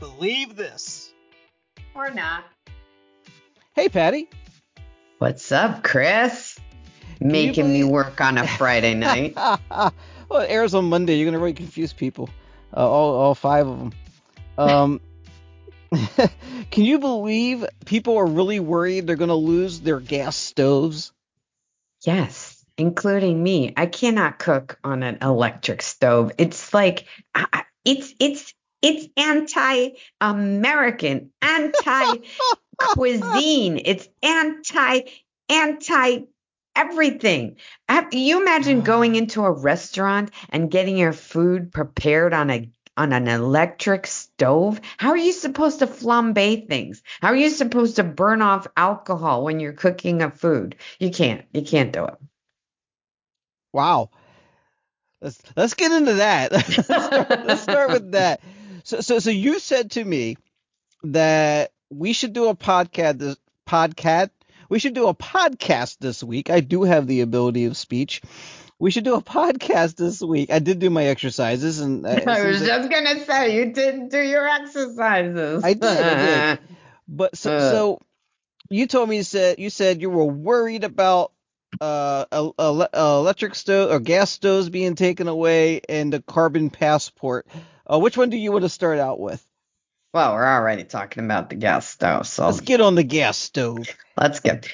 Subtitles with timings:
[0.00, 1.10] Believe this.
[1.94, 2.44] Or not.
[3.74, 4.28] Hey, Patty.
[5.18, 6.58] What's up, Chris?
[7.20, 9.34] Making believe- me work on a Friday night.
[9.70, 9.92] well,
[10.40, 11.16] it airs on Monday.
[11.16, 12.30] You're gonna really confuse people.
[12.74, 13.92] Uh, all, all five of them.
[14.56, 15.00] Um,
[16.70, 21.12] can you believe people are really worried they're gonna lose their gas stoves?
[22.02, 23.74] yes, including me.
[23.76, 26.32] I cannot cook on an electric stove.
[26.38, 27.04] It's like
[27.34, 31.72] I- I- it's it's it's anti-American, um,
[32.78, 33.80] anti-cuisine.
[33.84, 35.00] It's anti
[35.48, 36.20] anti
[36.76, 37.56] everything.
[38.12, 39.18] You imagine going ah.
[39.18, 44.80] into a restaurant and getting your food prepared on a on an electric stove?
[44.98, 47.02] How are you supposed to flambe things?
[47.22, 50.76] How are you supposed to burn off alcohol when you're cooking a food?
[50.98, 51.44] You can't.
[51.52, 52.14] You can't do it.
[53.72, 54.10] Wow.
[55.22, 56.52] Let's let's get into that.
[56.52, 58.40] let's, start, let's start with that.
[58.90, 60.36] So so so you said to me
[61.04, 63.36] that we should do a podcast this
[63.68, 64.30] podcast
[64.68, 66.48] we should do a podcast this week.
[66.50, 68.22] I do have the ability of speech.
[68.78, 70.50] We should do a podcast this week.
[70.52, 73.72] I did do my exercises and uh, I seems was like- just gonna say you
[73.72, 75.62] didn't do your exercises.
[75.64, 76.14] I did, I
[76.54, 76.58] did.
[77.08, 77.70] But so, Uh.
[77.72, 78.00] so
[78.70, 81.32] you told me you said you said you were worried about
[81.80, 87.46] uh, uh, electric stove or gas stoves being taken away and the carbon passport.
[87.90, 89.44] Uh, which one do you want to start out with?
[90.12, 93.88] Well, we're already talking about the gas stove, so Let's get on the gas stove.
[94.16, 94.68] Let's get.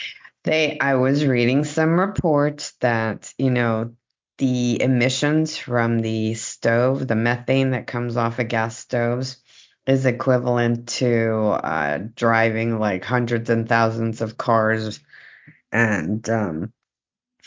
[0.44, 0.78] They.
[0.80, 3.92] I was reading some reports that you know
[4.38, 9.38] the emissions from the stove, the methane that comes off of gas stoves,
[9.86, 15.00] is equivalent to uh, driving like hundreds and thousands of cars,
[15.70, 16.72] and um,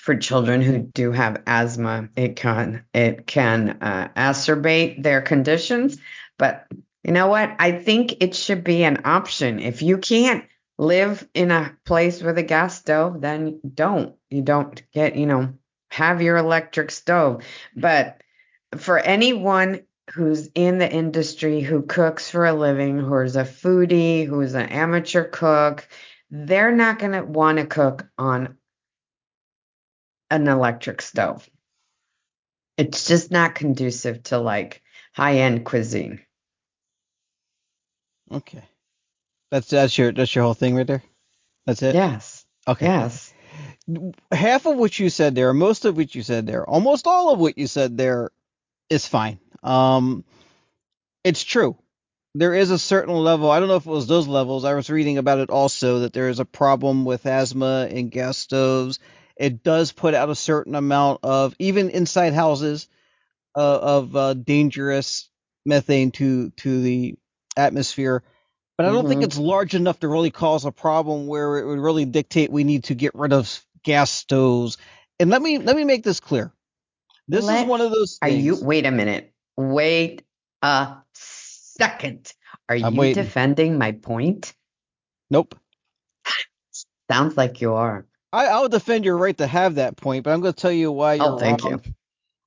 [0.10, 6.00] for children who do have asthma, it can it can uh, acerbate their conditions.
[6.40, 6.66] But
[7.04, 7.56] you know what?
[7.60, 9.60] I think it should be an option.
[9.60, 10.46] If you can't
[10.80, 14.16] live in a place with a gas stove, then don't.
[14.32, 15.54] You don't get, you know,
[15.92, 17.44] have your electric stove.
[17.76, 18.20] But
[18.78, 19.82] for anyone
[20.12, 25.26] who's in the industry, who cooks for a living, who's a foodie, who's an amateur
[25.26, 25.88] cook,
[26.32, 28.58] they're not going to want to cook on
[30.32, 31.50] an electric stove.
[32.78, 34.82] It's just not conducive to like
[35.14, 36.22] high end cuisine.
[38.32, 38.64] Okay.
[39.52, 41.04] That's that's your that's your whole thing right there.
[41.66, 41.96] That's it.
[41.96, 42.46] Yes.
[42.68, 42.86] Okay.
[42.86, 43.34] Yes.
[44.32, 47.40] half of what you said there, most of what you said there, almost all of
[47.40, 48.32] what you said there
[48.90, 49.40] is fine.
[49.64, 50.24] Um,
[51.24, 51.78] it's true.
[52.36, 53.50] There is a certain level.
[53.50, 54.66] I don't know if it was those levels.
[54.66, 58.38] I was reading about it also that there is a problem with asthma in gas
[58.38, 59.00] stoves.
[59.40, 62.88] It does put out a certain amount of even inside houses
[63.56, 65.30] uh, of uh, dangerous
[65.66, 67.16] methane to to the
[67.58, 68.24] atmosphere.
[68.78, 69.26] But I don't think Mhm.
[69.26, 72.86] it's large enough to really cause a problem where it would really dictate we need
[72.86, 74.78] to get rid of gas stoves.
[75.20, 76.54] And let me let me make this clear.
[77.28, 79.34] This Let- is one of those Are you wait a minute.
[79.58, 80.24] Wait
[80.62, 82.34] a second.
[82.68, 83.24] Are I'm you waiting.
[83.24, 84.54] defending my point?
[85.30, 85.56] Nope.
[87.10, 88.06] Sounds like you are.
[88.34, 90.92] I, I'll defend your right to have that point, but I'm going to tell you
[90.92, 91.66] why oh, you're Oh, thank wrong.
[91.66, 91.82] you.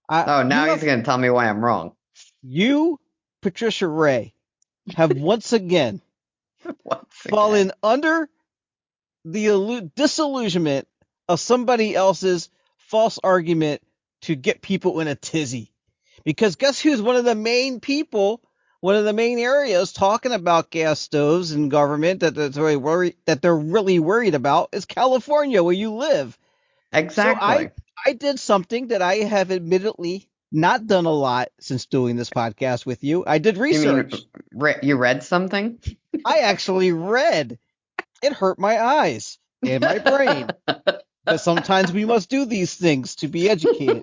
[0.08, 1.94] I, Oh, now you, he's gonna tell me why I'm wrong.
[2.42, 3.00] you,
[3.42, 4.34] Patricia Rae,
[4.94, 6.02] have once again
[6.84, 7.62] Once again.
[7.62, 8.28] fallen under
[9.26, 10.88] the illu- disillusionment
[11.28, 13.82] of somebody else's false argument
[14.22, 15.72] to get people in a tizzy.
[16.24, 18.42] Because guess who's one of the main people,
[18.82, 23.14] one of the main areas talking about gas stoves and government that that's really worried
[23.26, 26.36] that they're really worried about is California where you live.
[26.92, 27.66] Exactly.
[27.66, 27.70] So
[28.04, 32.84] I did something that I have admittedly not done a lot since doing this podcast
[32.84, 33.22] with you.
[33.24, 34.14] I did you mean research.
[34.52, 35.78] re- you read something?
[36.24, 37.60] I actually read.
[38.20, 40.48] It hurt my eyes and my brain.
[41.24, 44.02] but sometimes we must do these things to be educated.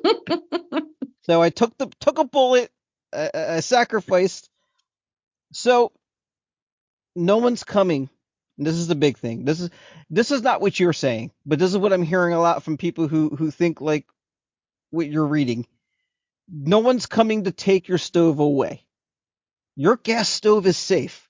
[1.23, 2.71] so I took the took a bullet.
[3.13, 4.48] I, I I sacrificed.
[5.51, 5.91] So
[7.15, 8.09] no one's coming.
[8.57, 9.45] This is the big thing.
[9.45, 9.69] This is
[10.09, 12.77] this is not what you're saying, but this is what I'm hearing a lot from
[12.77, 14.05] people who who think like
[14.91, 15.65] what you're reading.
[16.51, 18.83] No one's coming to take your stove away.
[19.75, 21.29] Your gas stove is safe.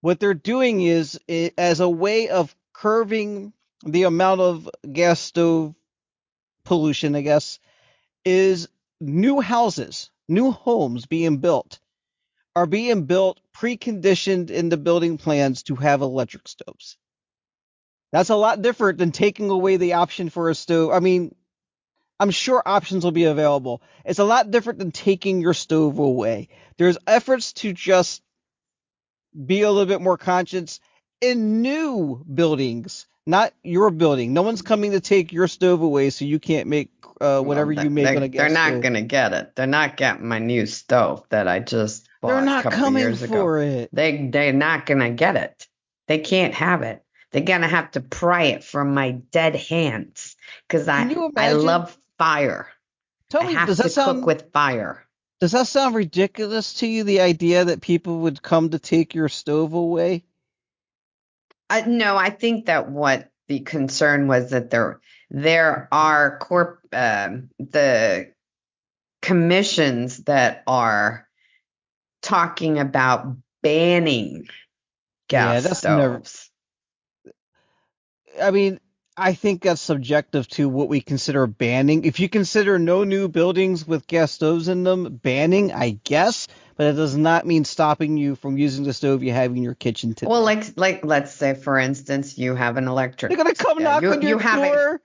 [0.00, 1.20] What they're doing is,
[1.58, 3.52] as a way of curving
[3.84, 5.74] the amount of gas stove
[6.64, 7.58] pollution, I guess,
[8.24, 8.68] is
[9.00, 11.80] new houses, new homes being built
[12.58, 16.98] are being built preconditioned in the building plans to have electric stoves.
[18.10, 20.90] That's a lot different than taking away the option for a stove.
[20.90, 21.36] I mean,
[22.18, 23.80] I'm sure options will be available.
[24.04, 26.48] It's a lot different than taking your stove away.
[26.78, 28.22] There's efforts to just
[29.46, 30.80] be a little bit more conscious
[31.20, 34.32] in new buildings, not your building.
[34.32, 36.90] No one's coming to take your stove away, so you can't make
[37.20, 39.54] uh, whatever Well, you make they're, on a gas they're not gonna get it.
[39.54, 43.32] They're not getting my new stove that I just They're not coming years ago.
[43.34, 43.90] for it.
[43.92, 45.68] They they're not gonna get it.
[46.08, 47.02] They can't have it.
[47.32, 50.36] They're gonna have to pry it from my dead hands
[50.66, 51.02] because I
[51.36, 52.68] I love fire.
[53.30, 55.06] Tell I me, have does to that sound cook with fire.
[55.40, 57.04] does that sound ridiculous to you?
[57.04, 60.24] The idea that people would come to take your stove away?
[61.70, 65.00] I, no, I think that what the concern was that there
[65.30, 68.32] there are corp um, the
[69.20, 71.27] commissions that are
[72.28, 74.46] talking about banning
[75.28, 76.50] gas Yeah, that's never- stoves.
[78.40, 78.78] I mean,
[79.16, 82.04] I think that's subjective to what we consider banning.
[82.04, 86.46] If you consider no new buildings with gas stoves in them banning, I guess,
[86.76, 89.74] but it does not mean stopping you from using the stove you have in your
[89.74, 90.28] kitchen today.
[90.28, 93.30] Well, like like let's say for instance you have an electric.
[93.30, 95.00] they're gonna come knock you, on your you door,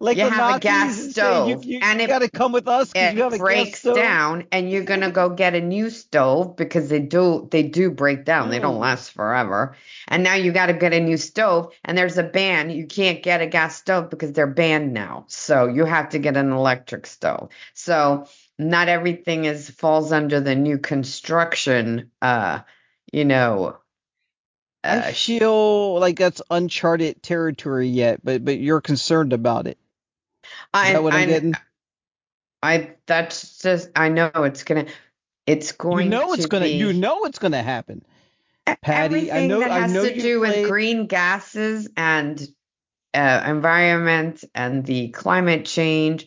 [0.00, 2.68] like you have a gas say, you, stove, you, and you it- gotta come with
[2.68, 3.96] us because you have a it breaks stove.
[3.96, 8.24] down and you're gonna go get a new stove because they do they do break
[8.24, 8.50] down.
[8.50, 9.76] They don't last forever.
[10.08, 12.70] And now you got to get a new stove and there's a ban.
[12.70, 15.24] You can't get a gas stove because they're banned now.
[15.28, 17.50] So you have to get an electric stove.
[17.74, 18.26] So
[18.58, 22.60] not everything is falls under the new construction uh
[23.12, 23.78] you know
[24.84, 29.78] uh, I feel like that's uncharted territory yet, but but you're concerned about it.
[30.44, 31.54] Is I, that what I'm I, getting?
[32.62, 34.86] I that's just I know it's gonna
[35.46, 36.66] it's going You know it's gonna.
[36.66, 38.04] be You know it's gonna happen.
[38.82, 42.46] Patty, I know- that I know to you do with green gases and
[43.14, 46.26] uh, environment and the climate change,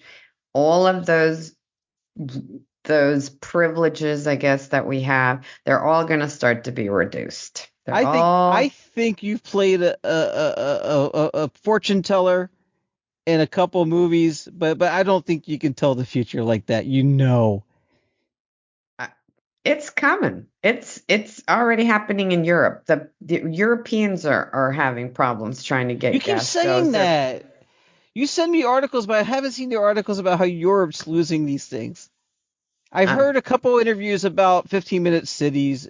[0.53, 1.55] all of those
[2.85, 7.70] those privileges, I guess that we have, they're all going to start to be reduced.
[7.85, 12.49] They're I think all, I think you've played a a, a, a, a, fortune teller
[13.25, 16.67] in a couple movies, but but I don't think you can tell the future like
[16.67, 16.85] that.
[16.85, 17.63] You know.
[19.63, 20.47] it's coming.
[20.61, 22.85] It's it's already happening in Europe.
[22.85, 27.45] The, the Europeans are are having problems trying to get You keep saying that.
[28.13, 31.65] You send me articles, but I haven't seen the articles about how Europe's losing these
[31.65, 32.09] things.
[32.91, 35.89] I've Um, heard a couple interviews about 15 minute cities.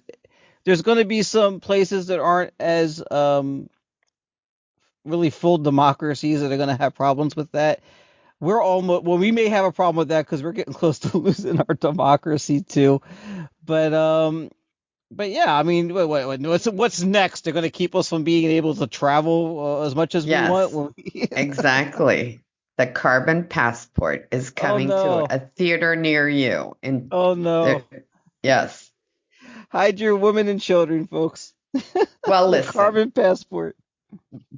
[0.64, 3.70] There's going to be some places that aren't as um,
[5.06, 7.82] really full democracies that are going to have problems with that.
[8.40, 11.18] We're almost well, we may have a problem with that because we're getting close to
[11.18, 13.02] losing our democracy too.
[13.64, 14.50] But um,
[15.12, 17.44] but yeah, I mean, what, what, what's what's next?
[17.44, 20.50] They're going to keep us from being able to travel uh, as much as Yes.
[20.72, 20.94] we want.
[21.32, 22.42] Exactly.
[22.78, 25.28] The carbon passport is coming no.
[25.28, 26.76] to a theater near you.
[26.82, 27.66] In oh no.
[27.66, 28.06] there-
[28.42, 28.91] yes.
[29.72, 31.54] Hide your women and children, folks.
[32.28, 32.72] Well, listen.
[32.72, 33.76] carbon passport.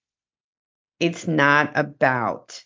[0.99, 2.63] it's not about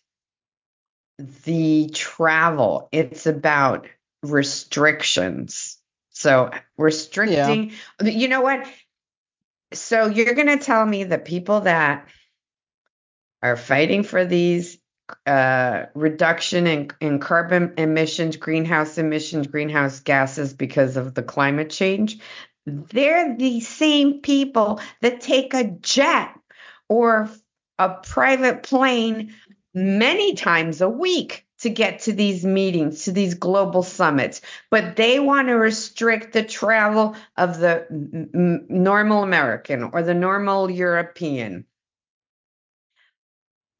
[1.18, 3.86] the travel, it's about
[4.22, 5.78] restrictions.
[6.10, 8.66] So restricting, you know what?
[9.72, 12.08] So you're going to tell me the people that
[13.42, 14.78] are fighting for these
[15.26, 22.18] uh, reduction in, in carbon emissions, greenhouse emissions, greenhouse gases because of the climate change,
[22.66, 26.34] they're the same people that take a jet
[26.88, 27.30] or
[27.78, 29.34] a private plane
[29.74, 34.40] many times a week to get to these meetings, to these global summits,
[34.70, 37.86] but they want to restrict the travel of the
[38.68, 41.64] normal American or the normal European.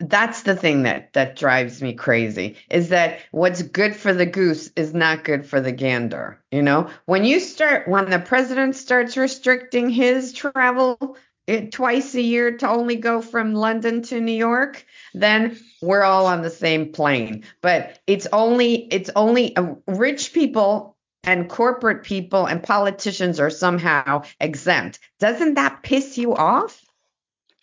[0.01, 4.71] That's the thing that that drives me crazy is that what's good for the goose
[4.75, 6.43] is not good for the gander.
[6.51, 12.21] You know, when you start, when the president starts restricting his travel it, twice a
[12.21, 16.93] year to only go from London to New York, then we're all on the same
[16.93, 17.45] plane.
[17.61, 24.23] But it's only it's only uh, rich people and corporate people and politicians are somehow
[24.41, 24.99] exempt.
[25.21, 26.84] Doesn't that piss you off?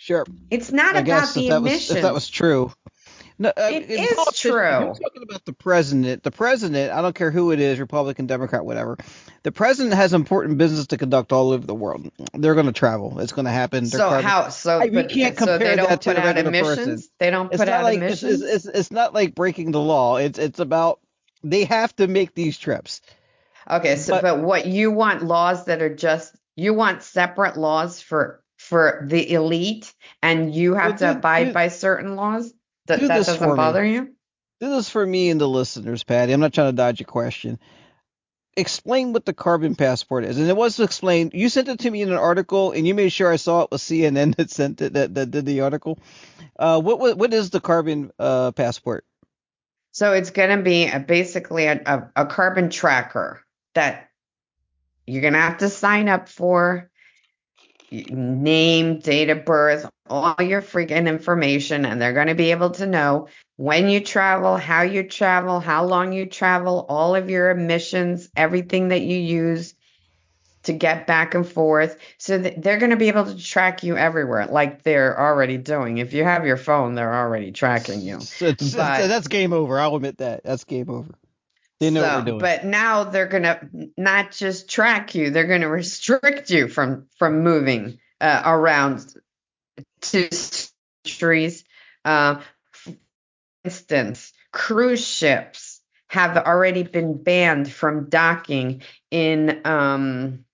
[0.02, 0.26] Sure.
[0.50, 1.90] It's not I about guess the if that emissions.
[1.90, 2.74] was if that was true.
[3.38, 4.52] No, uh, It is true.
[4.54, 6.24] You're talking about the president.
[6.24, 8.98] The president, I don't care who it is, Republican, Democrat, whatever.
[9.44, 12.12] The president has important business to conduct all over the world.
[12.34, 13.20] They're going to travel.
[13.20, 13.84] It's going to happen.
[13.84, 16.16] They're so carbon- how so I- but, can't so they compare don't that to put
[16.16, 16.78] the out emissions?
[16.88, 17.04] person.
[17.20, 18.42] They don't put out like emissions.
[18.42, 20.18] it's, it's, it's not like breaking the law.
[20.18, 21.00] It's it's about
[21.44, 23.02] they have to make these trips.
[23.70, 28.02] Okay, so But- but, what you want laws that are just you want separate laws
[28.02, 32.54] for for the elite, and you have Well, to do- abide do- by certain laws.
[32.88, 33.56] That do that this doesn't me.
[33.56, 34.14] bother you.
[34.60, 36.34] This is for me and the listeners, Patty.
[36.34, 37.60] I'm not trying to dodge your question.
[38.58, 41.32] Explain what the carbon passport is, and it was explained.
[41.34, 43.72] You sent it to me in an article, and you made sure I saw it
[43.72, 45.98] was CNN that sent it that, that did the article.
[46.60, 49.06] Uh, what what what is the carbon uh, passport?
[49.94, 53.42] So it's going to be a, basically a, a, a carbon tracker
[53.74, 54.10] that
[55.08, 56.91] you're going to have to sign up for.
[57.92, 62.86] Name, date of birth, all your freaking information, and they're going to be able to
[62.86, 68.30] know when you travel, how you travel, how long you travel, all of your emissions,
[68.36, 69.76] everything that you use
[70.64, 71.98] to get back and forth.
[72.18, 75.98] So they're going to be able to track you everywhere, like they're already doing.
[75.98, 78.18] If you have your phone, they're already tracking you.
[78.62, 79.80] It's- it's- that's game over.
[79.80, 80.44] I'll admit that.
[80.44, 81.14] That's game over.
[81.82, 82.40] They know what So, we're doing.
[82.40, 88.00] But now they're gonna not just track you; they're gonna restrict you from from moving
[88.22, 89.16] uh, around
[90.02, 90.30] to
[91.04, 91.64] countries.
[92.06, 92.40] Uh,
[92.72, 92.94] for
[93.64, 100.46] instance, cruise ships have already been banned from docking in um,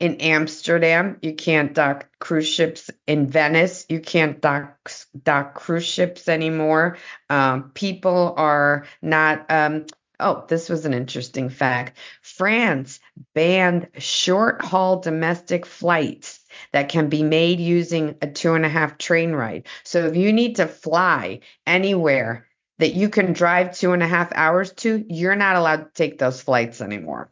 [0.00, 1.18] in Amsterdam.
[1.22, 3.86] You can't dock cruise ships in Venice.
[3.88, 4.90] You can't dock
[5.22, 6.98] dock cruise ships anymore.
[7.30, 9.48] Um, people are not.
[9.52, 9.86] Um,
[10.20, 11.98] oh, this was an interesting fact.
[12.22, 13.00] France
[13.34, 16.40] banned short haul domestic flights
[16.72, 19.66] that can be made using a two and a half train ride.
[19.84, 22.46] So if you need to fly anywhere
[22.78, 26.18] that you can drive two and a half hours to, you're not allowed to take
[26.18, 27.30] those flights anymore.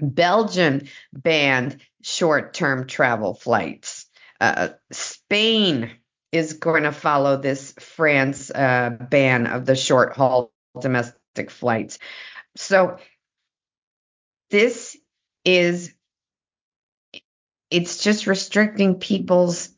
[0.00, 4.06] Belgium banned short term travel flights.
[4.40, 5.90] Uh, Spain
[6.32, 11.98] is going to follow this France uh, ban of the short haul domestic flights.
[12.56, 12.98] So
[14.50, 14.96] this
[15.44, 15.94] is
[17.70, 19.70] it's just restricting people's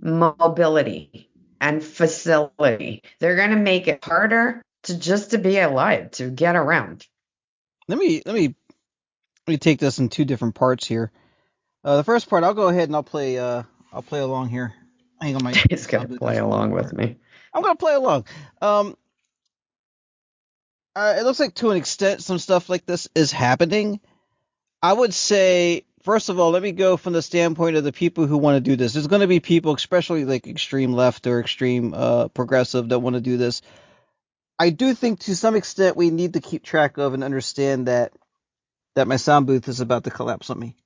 [0.00, 3.02] mobility and facility.
[3.20, 7.06] They're going to make it harder to just to be alive, to get around.
[7.88, 8.54] let me let me
[9.46, 11.10] let me take this in two different parts here.
[11.84, 13.62] Uh, the first part, I'll go ahead and I'll play uh
[13.92, 14.74] I'll play along here.
[15.20, 17.16] Hang on, my He's gonna play along with me.
[17.54, 18.26] I'm gonna play along.
[18.60, 18.96] Um,
[20.98, 24.00] uh, it looks like to an extent some stuff like this is happening.
[24.82, 28.26] I would say, first of all, let me go from the standpoint of the people
[28.26, 28.94] who want to do this.
[28.94, 33.14] There's going to be people, especially like extreme left or extreme uh, progressive, that want
[33.14, 33.62] to do this.
[34.58, 38.12] I do think to some extent we need to keep track of and understand that
[38.96, 40.76] that my sound booth is about to collapse on me.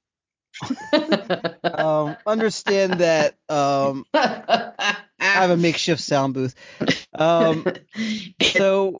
[1.65, 6.55] Um, understand that um, I have a makeshift sound booth.
[7.15, 7.67] Um,
[8.43, 8.97] so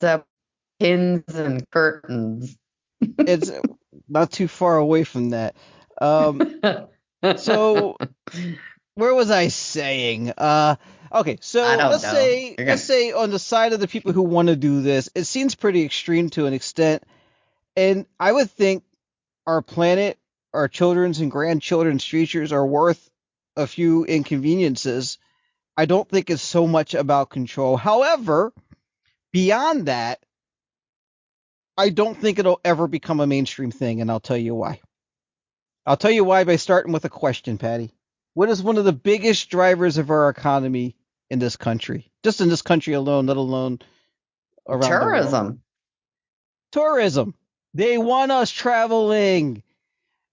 [0.83, 2.57] pins and curtains.
[2.99, 3.51] it's
[4.09, 5.55] not too far away from that.
[6.01, 6.59] Um,
[7.37, 7.97] so
[8.95, 10.33] where was I saying?
[10.37, 10.75] Uh,
[11.13, 12.11] okay, so let's know.
[12.11, 15.09] say You're let's say on the side of the people who want to do this,
[15.15, 17.03] it seems pretty extreme to an extent,
[17.77, 18.83] and I would think
[19.47, 20.17] our planet,
[20.53, 23.09] our children's and grandchildren's futures are worth
[23.55, 25.17] a few inconveniences.
[25.77, 27.77] I don't think it's so much about control.
[27.77, 28.51] However,
[29.31, 30.19] beyond that,
[31.77, 34.79] I don't think it'll ever become a mainstream thing, and I'll tell you why.
[35.85, 37.91] I'll tell you why by starting with a question, Patty.
[38.35, 40.95] What is one of the biggest drivers of our economy
[41.29, 42.11] in this country?
[42.23, 43.79] Just in this country alone, let alone
[44.67, 45.01] around the world.
[45.01, 45.61] Tourism.
[46.71, 47.35] Tourism.
[47.73, 49.63] They want us traveling.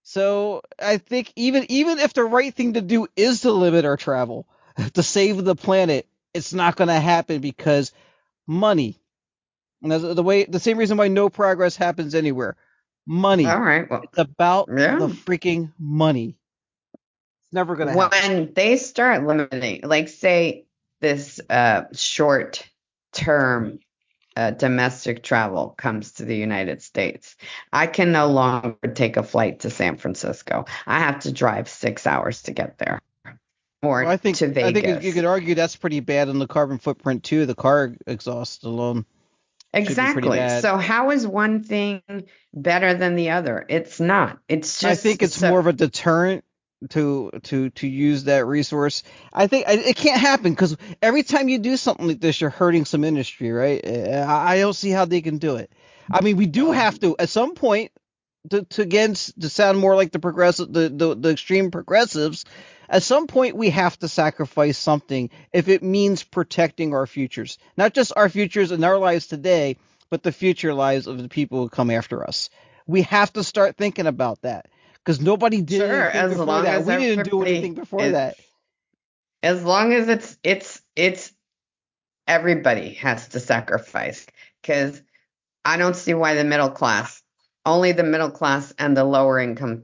[0.03, 3.97] So I think even even if the right thing to do is to limit our
[3.97, 4.47] travel
[4.93, 7.91] to save the planet, it's not going to happen because
[8.47, 8.97] money.
[9.81, 12.55] And that's the way the same reason why no progress happens anywhere.
[13.07, 13.45] Money.
[13.47, 13.89] All right.
[13.89, 14.97] Well, It's about Yeah.
[14.99, 16.35] the freaking money.
[16.93, 18.35] It's never gonna happen.
[18.35, 20.65] when they start limiting, like say
[20.99, 22.67] this uh, short
[23.11, 23.79] term
[24.37, 27.35] uh, domestic travel comes to the United States,
[27.73, 30.65] I can no longer take a flight to San Francisco.
[30.87, 33.01] I have to drive six hours to get there,
[33.81, 34.69] or Well, I think to Vegas.
[34.69, 37.45] I think you- you could argue that's pretty bad on the carbon footprint too.
[37.45, 39.05] The car exhaust alone.
[39.73, 40.39] Exactly.
[40.61, 42.01] So how is one thing
[42.53, 43.65] better than the other?
[43.67, 44.39] It's not.
[44.47, 44.91] It's just.
[44.91, 46.43] I think it's so- more of a deterrent
[46.89, 49.03] to to to use that resource.
[49.31, 52.85] I think it can't happen because every time you do something like this, you're hurting
[52.85, 53.79] some industry, right?
[53.83, 55.71] Eh, I I don't see how they can do it.
[56.09, 57.91] I mean, we do have to at some point
[58.49, 62.45] to to again to sound more like the progressive, the the, the extreme progressives.
[62.91, 67.93] At some point, we have to sacrifice something if it means protecting our futures, not
[67.95, 69.77] just our futures and our lives today,
[70.11, 72.49] but the future lives of the people who come after us.
[72.87, 76.65] We have to start thinking about that because nobody did Sure, anything as before long
[76.65, 76.81] that.
[76.81, 78.37] as We didn't do anything before is- that.
[79.43, 81.33] as long as it's it's it's
[82.27, 84.27] everybody has to sacrifice
[84.61, 85.01] because
[85.65, 87.23] I don't see why the middle class,
[87.65, 89.83] only the middle class and the lower income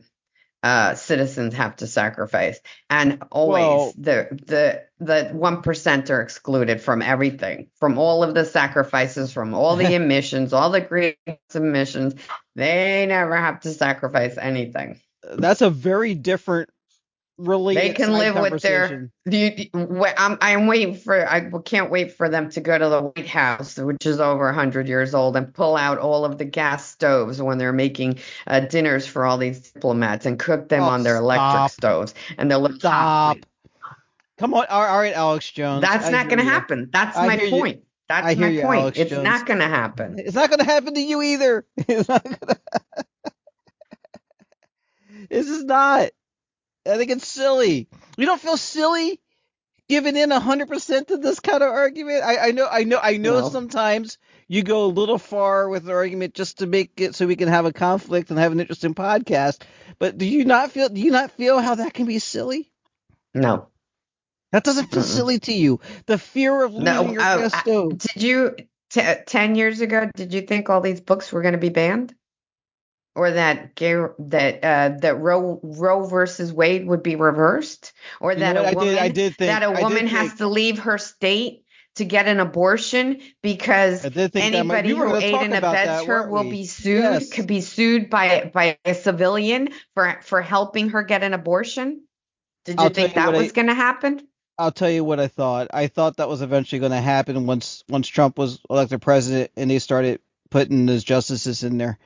[0.67, 2.59] uh, citizens have to sacrifice,
[2.89, 8.33] and always Well- the the the one percent are excluded from everything, from all of
[8.35, 12.15] the sacrifices, from all the emissions, all the greenhouse emissions.
[12.57, 14.99] They never have to sacrifice anything.
[15.23, 16.69] That's a very different
[17.37, 17.81] related.
[17.81, 19.11] They can live with their.
[19.25, 23.27] You, I'm, I'm waiting for, I can't wait for them to go to the White
[23.27, 27.41] House, which is over 100 years old, and pull out all of the gas stoves
[27.41, 31.17] when they're making uh, dinners for all these diplomats and cook them Oh, on their
[31.17, 31.71] electric stop.
[31.71, 32.13] stoves.
[32.37, 33.37] And they'll look Stop.
[34.37, 35.81] Come on, all right, Alex Jones.
[35.81, 36.49] That's I not going to you.
[36.51, 36.89] happen.
[36.93, 37.51] That's I my hear you.
[37.51, 37.83] point.
[38.07, 38.81] That's I my you, point.
[38.81, 39.23] Alex it's Jones.
[39.23, 40.19] not going to happen.
[40.19, 41.65] It's not going to happen to you either.
[41.87, 42.57] It's not gonna...
[45.29, 46.09] this is not.
[46.87, 47.87] I think it's silly.
[48.17, 49.19] You don't feel silly
[49.89, 52.23] giving in hundred percent to this kind of argument.
[52.23, 53.39] I, I know, I know, I know.
[53.41, 53.49] No.
[53.49, 57.35] Sometimes you go a little far with an argument just to make it so we
[57.35, 59.61] can have a conflict and have an interesting podcast.
[59.99, 60.89] But do you not feel?
[60.89, 62.71] Do you not feel how that can be silly?
[63.33, 63.67] No.
[64.53, 65.05] That doesn't feel Mm-mm.
[65.05, 65.81] silly to you.
[66.05, 67.63] The fear of losing No, your uh, gas I-
[67.97, 68.55] Did you,
[68.89, 72.15] t- 10 years ago, did you think all these books were going to be banned?
[73.17, 78.53] Or that that uh, that Roe Roe versus Wade would be reversed, or You know
[78.53, 78.97] that a I woman did.
[78.99, 81.63] I did think that a I woman has think- to leave her state
[81.95, 86.05] to get an abortion because I that might- anybody we who ate and abets that,
[86.05, 86.51] her will we?
[86.51, 87.33] be sued Yes.
[87.33, 92.03] could be sued by by a civilian for for helping her get an abortion.
[92.65, 94.27] Did you I'll think you that I- was going to happen?
[94.59, 95.69] I'll tell you what I thought.
[95.73, 99.71] I thought that was eventually going to happen once once Trump was elected president and
[99.71, 100.19] they started
[100.51, 101.97] putting those justices in there.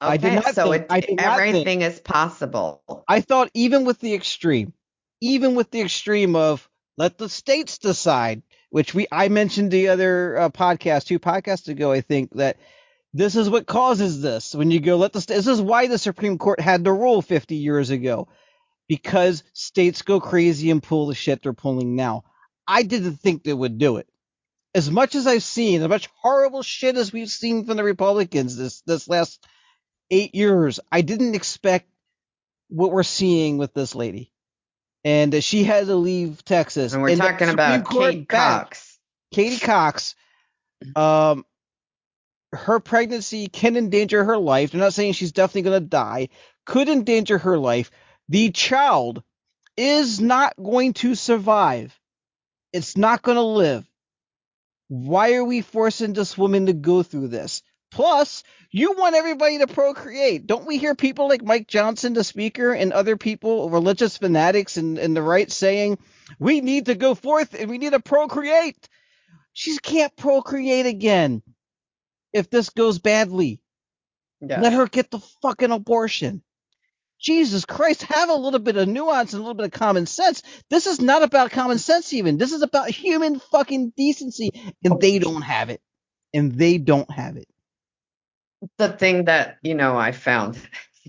[0.00, 2.82] I did not so think- it, did not everything is possible.
[3.06, 4.72] I thought even with the extreme,
[5.20, 10.38] even with the extreme of let the states decide, which we I mentioned the other
[10.38, 12.56] uh, podcast, two podcasts ago, I think that
[13.12, 14.54] this is what causes this.
[14.54, 17.56] When you go let the this is why the Supreme Court had the rule 50
[17.56, 18.28] years ago,
[18.88, 22.24] because states go crazy and pull the shit they're pulling now.
[22.66, 24.06] I didn't think they would do it.
[24.74, 28.56] As much as I've seen, as much horrible shit as we've seen from the Republicans
[28.56, 29.44] this this last
[30.10, 31.88] eight years, I didn't expect
[32.68, 34.32] what we're seeing with this lady.
[35.04, 36.92] And uh, she had to leave Texas.
[36.92, 38.98] And we're the talking about Kate Cox.
[39.32, 40.14] Katie Cox,
[40.96, 41.44] um,
[42.52, 44.72] her pregnancy can endanger her life.
[44.72, 46.28] They're not saying she's definitely going to die.
[46.66, 47.90] Could endanger her life.
[48.28, 49.22] The child
[49.76, 51.98] is not going to survive.
[52.72, 53.86] It's not going to live.
[54.88, 57.62] Why are we forcing this woman to go through this?
[57.90, 60.46] Plus, you want everybody to procreate.
[60.46, 64.98] Don't we hear people like Mike Johnson, the speaker, and other people, religious fanatics and,
[64.98, 65.98] and the right saying,
[66.38, 68.88] we need to go forth and we need to procreate.
[69.52, 71.42] She can't procreate again
[72.32, 73.60] if this goes badly.
[74.40, 74.60] Yeah.
[74.60, 76.42] Let her get the fucking abortion.
[77.20, 80.42] Jesus Christ, have a little bit of nuance and a little bit of common sense.
[80.70, 82.38] This is not about common sense, even.
[82.38, 85.82] This is about human fucking decency, and they don't have it.
[86.32, 87.46] And they don't have it.
[88.78, 90.58] The thing that you know I found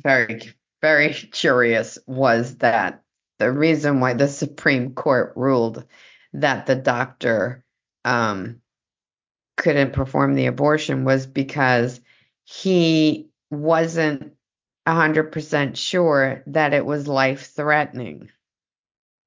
[0.03, 0.41] very
[0.81, 3.03] very curious was that
[3.39, 5.85] the reason why the Supreme Court ruled
[6.33, 7.63] that the doctor
[8.05, 8.61] um,
[9.57, 11.99] couldn't perform the abortion was because
[12.43, 14.33] he wasn't
[14.87, 18.29] 100% sure that it was life threatening.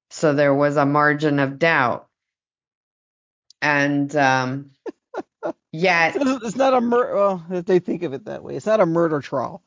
[0.09, 2.07] So there was a margin of doubt.
[3.61, 4.71] And um,
[5.71, 7.15] Yet, It's not a murder.
[7.15, 9.61] Well, if they think of it that way, it's not a murder trial.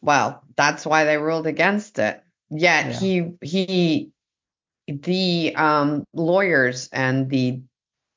[0.00, 2.22] well, that's why they ruled against it.
[2.50, 2.98] Yet Yeah.
[2.98, 4.12] he he
[4.86, 7.60] the um lawyers and the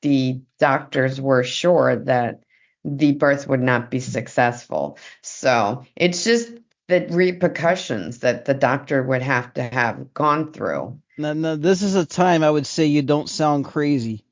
[0.02, 2.42] the doctors were sure that
[2.84, 4.98] the birth would not be successful.
[5.22, 6.50] So it's just
[6.88, 11.00] the repercussions that the doctor would have to have gone through.
[11.16, 14.23] Now, now, this is a time I would say you don't sound crazy.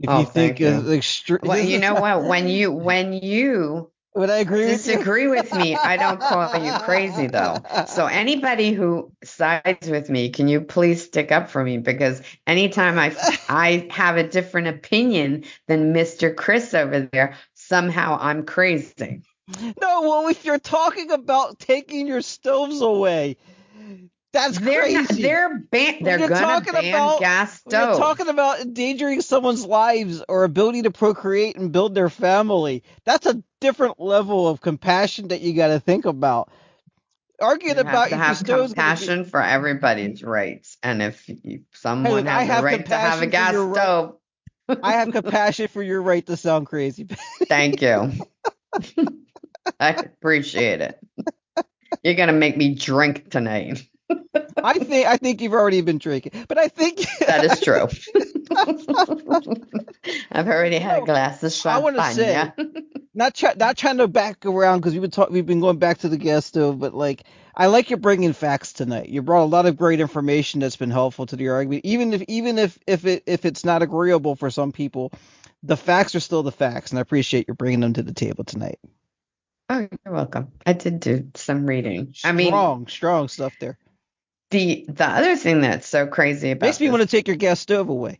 [0.00, 0.68] If Oh, you think thank you.
[0.68, 2.24] Uh, of extre- Well, you know what?
[2.24, 6.72] When you when you Would I agree with disagree with me, I don't call you
[6.80, 7.62] crazy though.
[7.86, 11.78] So anybody who sides with me, can you please stick up for me?
[11.78, 13.14] Because anytime I
[13.48, 16.34] I have a different opinion than Mr.
[16.34, 19.22] Chris over there, somehow I'm crazy.
[19.80, 23.36] No, well, if you're talking about taking your stoves away,
[24.32, 24.96] that's They're crazy.
[24.96, 30.22] not, they're ban- they're gonna talking ban about- gas you're talking about endangering someone's lives
[30.28, 32.82] or ability to procreate and build their family.
[33.04, 36.50] That's a different level of compassion that you got to think about.
[37.40, 41.26] Arguing you about have to your have gonna be- compassion for everybody's rights, and if
[41.26, 44.16] you, someone I has have a right to have a gas your right- stove,
[44.82, 47.08] I have compassion for your right to sound crazy.
[47.48, 48.12] Thank you.
[49.80, 50.98] I appreciate it.
[52.02, 53.86] You're gonna make me drink tonight.
[54.62, 57.88] I think I think you've already been drinking, but I think That is true.
[60.30, 62.52] I've already had a glass of I wanna say-
[63.14, 65.98] not try, not trying to back around because we've been talk, we've been going back
[65.98, 69.08] to the gas stove, but like I like you bringing facts tonight.
[69.08, 72.22] You brought a lot of great information that's been helpful to the argument, even if
[72.28, 75.12] even if if it if it's not agreeable for some people.
[75.62, 78.44] The facts are still the facts, and I appreciate you bringing them to the table
[78.44, 78.78] tonight.
[79.68, 80.52] Oh, you're welcome.
[80.64, 82.14] I did do some reading.
[82.24, 83.76] I mean, strong, strong stuff there.
[84.50, 87.36] The the other thing that's so crazy about Makes me this- want to take your
[87.36, 88.18] gas stove away.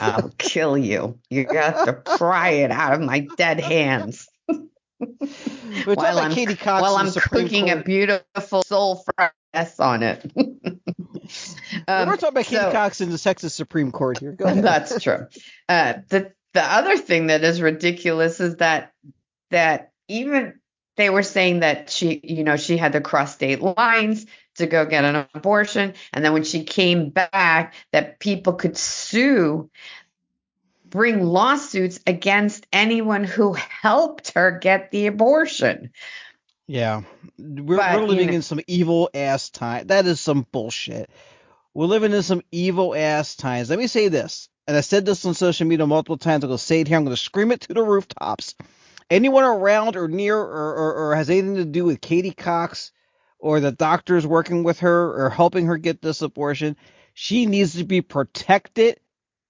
[0.00, 1.18] I'll kill you.
[1.30, 6.82] You got to pry it out of my dead hands We're while I'm, Katie Cox
[6.82, 10.30] while I'm cooking a beautiful soul fried S on it.
[11.88, 14.30] Um, We're talking about Katie so- Cox in the Texas Supreme Court here.
[14.30, 14.62] Go ahead.
[14.62, 15.26] That's true.
[15.68, 18.92] Uh, the the other thing that is ridiculous is that
[19.50, 20.60] that even
[20.96, 24.84] they were saying that she, you know, she had to cross state lines to go
[24.86, 29.70] get an abortion, and then when she came back, that people could sue,
[30.88, 35.90] bring lawsuits against anyone who helped her get the abortion.
[36.66, 37.02] Yeah,
[37.38, 39.86] we're, But, we're you living know- in some evil ass time.
[39.88, 41.10] That is some bullshit.
[41.74, 43.68] We're living in some evil ass times.
[43.70, 46.42] Let me say this, and I said this on social media multiple times.
[46.42, 46.96] I'm gonna say it here.
[46.96, 48.54] I'm gonna scream it to the rooftops.
[49.10, 52.90] Anyone around or near or, or, or has anything to do with Katie Cox
[53.46, 56.76] or the doctors working with her or helping her get this abortion,
[57.14, 58.98] she needs to be protected.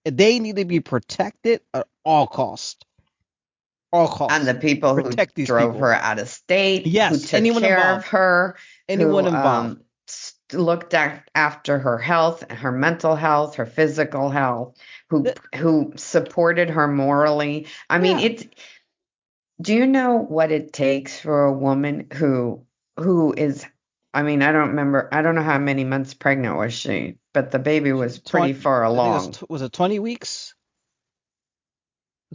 [0.04, 2.76] They need to be protected at all costs.
[3.92, 4.36] All costs.
[4.38, 5.88] And the people who Protect these drove people.
[5.88, 8.04] her out of state, Yes, who took anyone care involved.
[8.04, 8.56] of her,
[8.86, 9.78] Anyone who, involved.
[9.78, 9.82] um,
[10.52, 14.76] looked at, after her health, her mental health, her physical health,
[15.08, 17.66] who The- who supported her morally.
[17.88, 18.26] I mean, Yeah.
[18.26, 18.44] it's.
[19.60, 22.66] Do you know what it takes for a woman who
[22.98, 23.64] who is?
[24.16, 25.10] I mean, I don't remember.
[25.12, 28.54] I don't know how many months pregnant was she, but the baby was pretty 20
[28.54, 29.26] far think it along.
[29.26, 30.54] was, was it 20 weeks?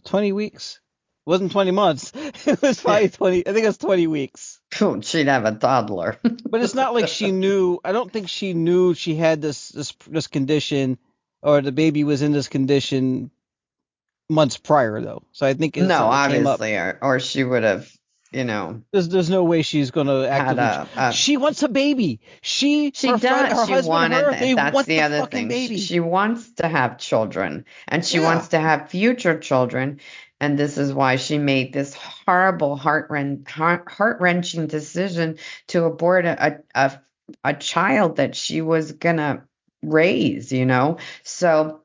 [0.06, 0.80] 20 weeks?
[1.26, 2.12] It wasn't 20 months.
[2.46, 3.48] It was probably 20.
[3.48, 4.62] I think it was 20 weeks.
[5.02, 6.20] She'd have a toddler.
[6.22, 7.80] But it's not like she knew.
[7.84, 11.00] I don't think she knew she had this this this condition,
[11.42, 13.32] or the baby was in this condition
[14.30, 15.24] months prior though.
[15.32, 16.54] So I think it's no, something came up.
[16.54, 17.92] obviously, or, or she would have,
[18.32, 20.88] you know, There's there's no way she's gonna act a.
[21.10, 22.22] a she wants a baby.
[22.42, 23.22] She She her does.
[23.22, 24.24] friend- her she husband, wanted.
[24.26, 25.48] her, they that's want the, the other thing.
[25.50, 25.78] baby.
[25.78, 28.26] She wants to have children, and she Yeah.
[28.26, 30.00] wants to have future children.
[30.40, 33.12] And this is why she made this horrible, heart
[33.52, 37.00] heart wrenching decision to abort a, a
[37.44, 39.44] a child that she was gonna
[39.84, 40.52] raise.
[40.52, 41.81] You know, so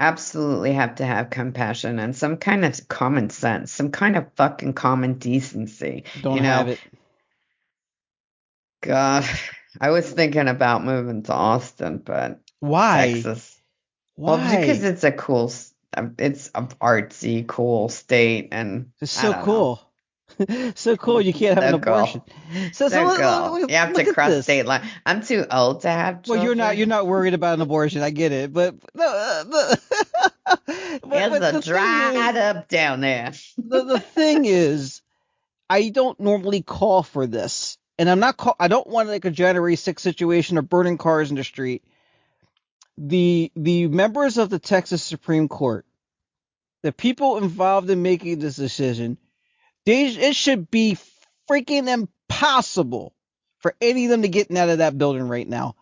[0.00, 4.72] absolutely have to have compassion and some kind of common sense, some kind of fucking
[4.72, 6.04] common decency.
[6.22, 6.80] don't you know, have it.
[8.80, 9.24] God,
[9.80, 13.12] I was thinking about moving to Austin, but Why?
[13.12, 13.60] Texas.
[14.16, 14.36] Why?
[14.36, 15.52] Well, because it's a cool,
[15.94, 19.80] um, it's a artsy, cool state, and It's so don't know.
[20.74, 21.20] so cool.
[21.20, 21.92] You can't have So an cool.
[21.94, 22.22] abortion.
[22.72, 23.60] So, so cool.
[23.60, 24.44] look- You have to cross this.
[24.44, 24.82] state line.
[25.06, 26.38] I'm too old to have Children.
[26.38, 26.76] Well, you're not.
[26.76, 28.02] You're not worried about an abortion.
[28.02, 29.04] I get it, but no.
[29.06, 29.80] Uh, the,
[30.46, 33.32] but, It's but the a dried is, up down there.
[33.58, 35.02] the, the thing is,
[35.68, 38.36] I don't normally call for this, and I'm not.
[38.36, 41.84] Call, I don't want like a January 6 situation or burning cars in the street.
[42.98, 45.86] The the members of the Texas Supreme Court
[46.82, 49.18] the people involved in making this decision,
[49.86, 50.96] it should be
[51.50, 53.14] freaking impossible
[53.58, 55.76] for any of them to get out of that building right now.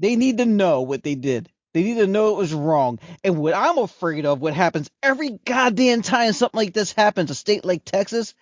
[0.00, 1.48] They need to know what they did.
[1.72, 2.98] They need to know it was wrong.
[3.22, 7.34] And what I'm afraid of, what happens every goddamn time something like this happens, a
[7.34, 8.34] state like Texas,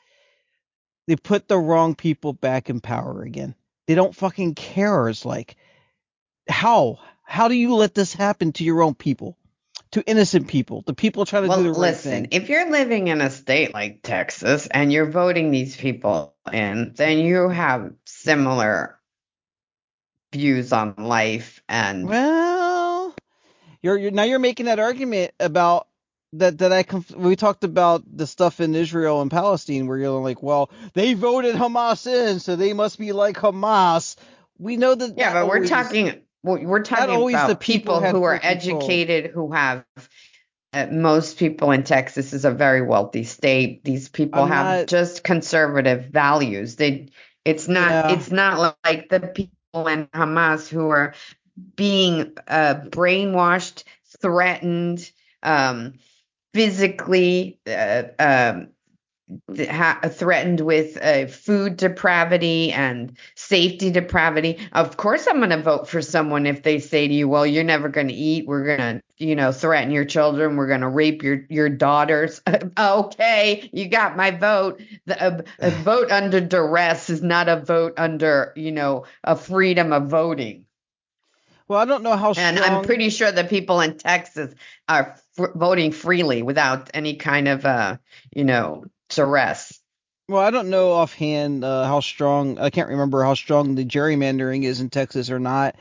[1.07, 3.55] they put the wrong people back in power again.
[3.87, 5.09] They don't fucking care.
[5.09, 5.57] It's like,
[6.49, 7.01] how?
[7.23, 9.37] How do you let this happen to your own people?
[9.95, 12.29] To innocent people, the people trying to well, do the right listen, thing.
[12.33, 17.19] if you're living in a state like Texas and you're voting these people in, then
[17.19, 18.99] you have similar
[20.33, 23.15] views on life and Well,
[23.83, 25.87] you're, you're now you're making that argument about
[26.33, 30.21] that that I conf- we talked about the stuff in Israel and Palestine where you're
[30.21, 34.17] like, well, they voted Hamas in, so they must be like Hamas.
[34.59, 35.17] We know that.
[35.17, 38.39] yeah, that but we're talking we're we're talking always about the people people who are
[38.39, 38.79] control.
[38.83, 39.85] educated, who have
[40.75, 43.85] uh, most people in Texas is a very wealthy state.
[43.85, 46.77] These people I'm have not- just conservative values.
[46.77, 47.09] They,
[47.45, 48.13] it's not, Yeah.
[48.15, 51.15] it's not like the people in Hamas who are
[51.77, 53.85] being uh, brainwashed,
[54.21, 55.11] threatened,
[55.43, 55.95] um,
[56.55, 58.69] physically uh, um,
[59.59, 64.59] ha- threatened with uh, food depravity and safety depravity.
[64.73, 67.65] Of course, I'm going to vote for someone if they say to you, "Well, you're
[67.65, 68.47] never going to eat.
[68.47, 70.57] We're going to, you know, threaten your children.
[70.57, 72.41] We're going to rape your your daughters."
[72.79, 74.83] okay, you got my vote.
[75.07, 79.93] The, a, a vote under duress is not a vote under, you know, a freedom
[79.93, 80.65] of voting.
[81.67, 82.57] Well, I don't know how strong.
[82.57, 84.55] And I'm pretty sure the people in Texas
[84.89, 87.97] are f- voting freely without any kind of, uh,
[88.35, 89.81] you know, duress.
[90.29, 92.59] Well, I don't know offhand uh, how strong.
[92.59, 95.77] I can't remember how strong the gerrymandering is in Texas or not.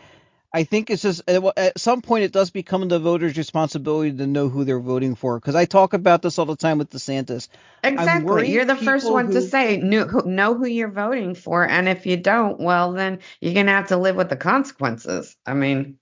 [0.55, 4.49] I think it's just at some point it does become the voters' responsibility to know
[4.49, 5.39] who they're voting for.
[5.39, 7.47] Because I talk about this all the time with DeSantis.
[7.83, 8.51] Exactly.
[8.51, 12.05] You're the first one to say know who, know who you're voting for, and if
[12.05, 15.35] you don't, well, then you're gonna have to live with the consequences.
[15.43, 15.97] I mean,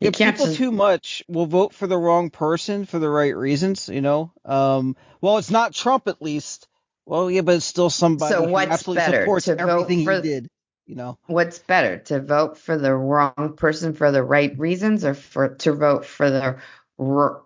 [0.00, 3.88] Yeah, people just too much will vote for the wrong person for the right reasons.
[3.88, 6.68] You know, um, well, it's not Trump at least.
[7.06, 10.04] Well, yeah, but it's still somebody So who what's absolutely better, supports to vote everything
[10.04, 10.48] for- he did.
[10.86, 15.14] You know, what's better to vote for the wrong person for the right reasons, or
[15.14, 16.56] for to vote for the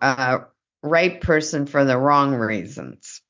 [0.01, 0.39] uh,
[0.83, 3.21] right person for the wrong reasons.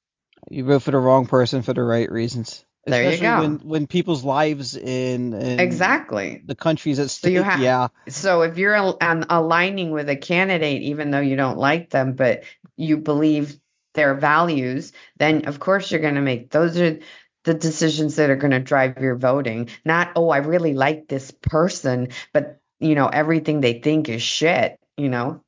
[0.50, 2.66] you vote for the wrong person for the right reasons.
[2.86, 3.40] There you go.
[3.42, 6.42] When when people's lives in, in Exactly.
[6.46, 7.34] the countries at So stake.
[7.34, 11.36] you have- yeah, So if you're al- um, aligning with a candidate, even though you
[11.36, 12.44] don't like them, but
[12.78, 13.58] you believe
[13.96, 17.00] their values, then of course you're going to make those are
[17.46, 19.70] the decisions that are going to drive your voting.
[19.86, 24.78] Not, oh, I really like this person, but you know everything they think is shit.
[24.98, 25.42] You know.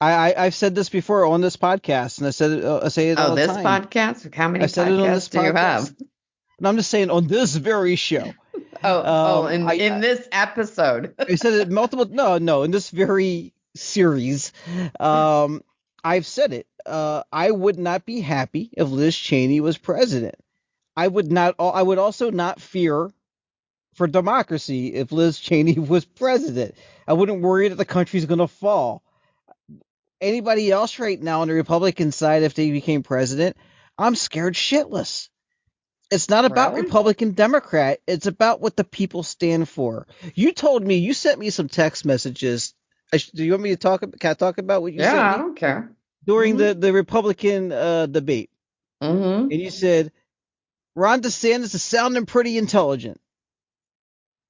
[0.00, 2.88] I, I I've said this before on this podcast, and I said it, uh, I
[2.88, 3.64] say it all Oh, the this time.
[3.64, 4.34] podcast.
[4.34, 5.94] How many I said it on this podcasts do you have?
[6.58, 8.32] And I'm just saying on this very show.
[8.84, 11.14] Oh, oh, Um, in I- in this episode.
[11.18, 12.04] I said it multiple.
[12.04, 14.52] No, no, in this very series,
[15.00, 15.62] um,
[16.04, 16.66] I've said it.
[16.84, 20.34] Uh, I would not be happy if Liz Cheney was president.
[20.94, 21.54] I would not.
[21.58, 23.10] I would also not fear
[23.94, 26.74] for democracy if Liz Cheney was president.
[27.08, 29.02] I wouldn't worry that the country's going to fall.
[30.20, 33.56] Anybody else right now on the Republican side, if they became president,
[33.98, 35.28] I'm scared shitless.
[36.10, 36.74] It's not about?
[36.74, 38.00] Republican Democrat.
[38.06, 40.06] It's about what the people stand for.
[40.34, 42.74] You told me you sent me some text messages.
[43.34, 44.00] Do you want me to talk?
[44.00, 45.14] Can I talk about what you said?
[45.14, 45.92] Yeah, I don't care.
[46.24, 46.58] during Mhm.
[46.58, 48.50] the the Republican uh, debate?
[49.00, 49.14] hmm
[49.50, 50.12] And you said
[50.94, 53.20] Ron DeSantis is sounding pretty intelligent.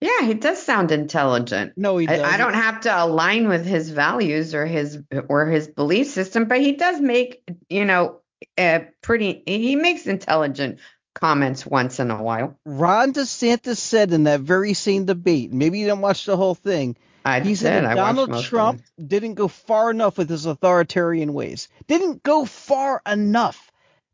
[0.01, 1.73] Yeah, he does sound intelligent.
[1.77, 2.35] No, he I, doesn't.
[2.35, 6.61] I don't have to align with his values or his or his belief system, but
[6.61, 8.21] he does make, you know,
[8.59, 9.43] uh, pretty.
[9.47, 10.81] He makes intelligent
[11.17, 12.57] comments once in a while.
[12.65, 15.53] Ron DeSantis said in that very same debate.
[15.53, 16.97] Maybe you didn't watch the whole thing.
[17.25, 21.69] I He said I watched Donald Trump didn't go far enough with his authoritarian ways.
[21.89, 23.73] Didn't go far enough.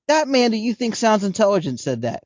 [0.09, 2.25] That man that you think sounds intelligent said that.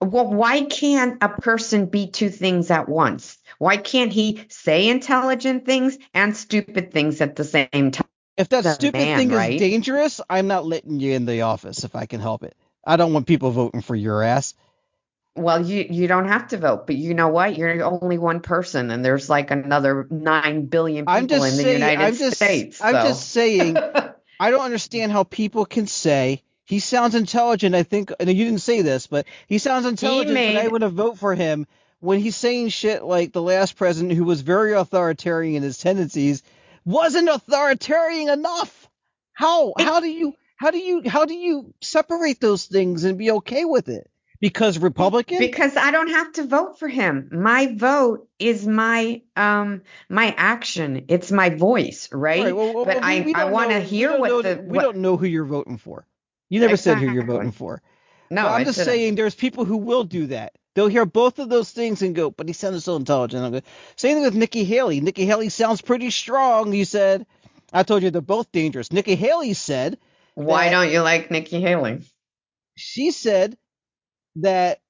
[0.00, 3.38] Well, why can't a person be two things at once?
[3.58, 8.06] Why can't he say intelligent things and stupid things at the same time?
[8.36, 9.54] If that stupid man, thing right?
[9.54, 12.56] is dangerous, I'm not letting you in the office if I can help it.
[12.88, 14.54] I don't want people voting for your ass.
[15.36, 17.56] Well, you you don't have to vote, but you know what?
[17.56, 21.62] You're only one person, and there's like another nine billion people I'm just in the
[21.62, 21.74] saying.
[21.80, 22.36] United I'm just.
[22.36, 22.80] States.
[22.82, 23.02] I'm so.
[23.02, 23.76] just saying.
[24.40, 27.74] I don't understand how people can say he sounds intelligent.
[27.74, 30.82] I think, and you didn't say this, but he sounds intelligent, made- and I would
[30.82, 31.66] have vote for him
[32.00, 36.42] when he's saying shit like the last president, who was very authoritarian in his tendencies,
[36.84, 38.88] wasn't authoritarian enough.
[39.34, 39.72] How?
[39.78, 40.34] It- how do you?
[40.58, 44.10] How do you how do you separate those things and be okay with it?
[44.40, 45.38] Because Republican?
[45.38, 47.28] Because I don't have to vote for him.
[47.32, 51.06] My vote is my um my action.
[51.08, 52.44] It's my voice, right?
[52.44, 54.64] Right, well, well, but well, I we I want to hear what know the that-
[54.64, 56.06] we what- don't know who you're voting for.
[56.48, 57.82] You never said who you're voting for.
[58.30, 58.46] no.
[58.46, 60.54] I'm just saying there's people who will do that.
[60.74, 63.42] They'll hear both of those things and go, but he sounded so intelligent.
[63.44, 63.62] I'm going,
[63.96, 65.00] same thing with Nikki Haley.
[65.00, 67.26] Nikki Haley sounds pretty strong, You said.
[67.72, 68.92] I told you they're both dangerous.
[68.92, 69.98] Nikki Haley said,
[70.46, 72.00] Why don't you like Nikki Haley?
[72.76, 73.56] she said
[74.36, 74.80] that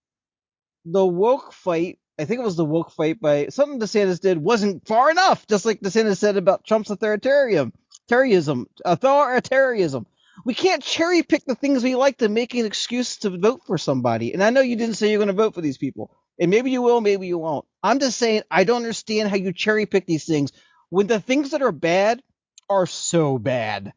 [0.84, 4.86] the woke fight, I think it was the woke fight by something DeSantis did wasn't
[4.86, 7.72] far enough, just like DeSantis said about Trump's authoritarian,
[8.08, 10.06] terrorism, authoritarianism.
[10.44, 13.78] We can't cherry pick the things we like to make an excuse to vote for
[13.78, 14.34] somebody.
[14.34, 16.10] And I know you didn't say you're going to vote for these people.
[16.40, 17.66] And maybe you will, maybe you won't.
[17.82, 20.52] I'm just saying I don't understand how you cherry pick these things
[20.90, 22.22] when the things that are bad
[22.70, 23.92] are so bad.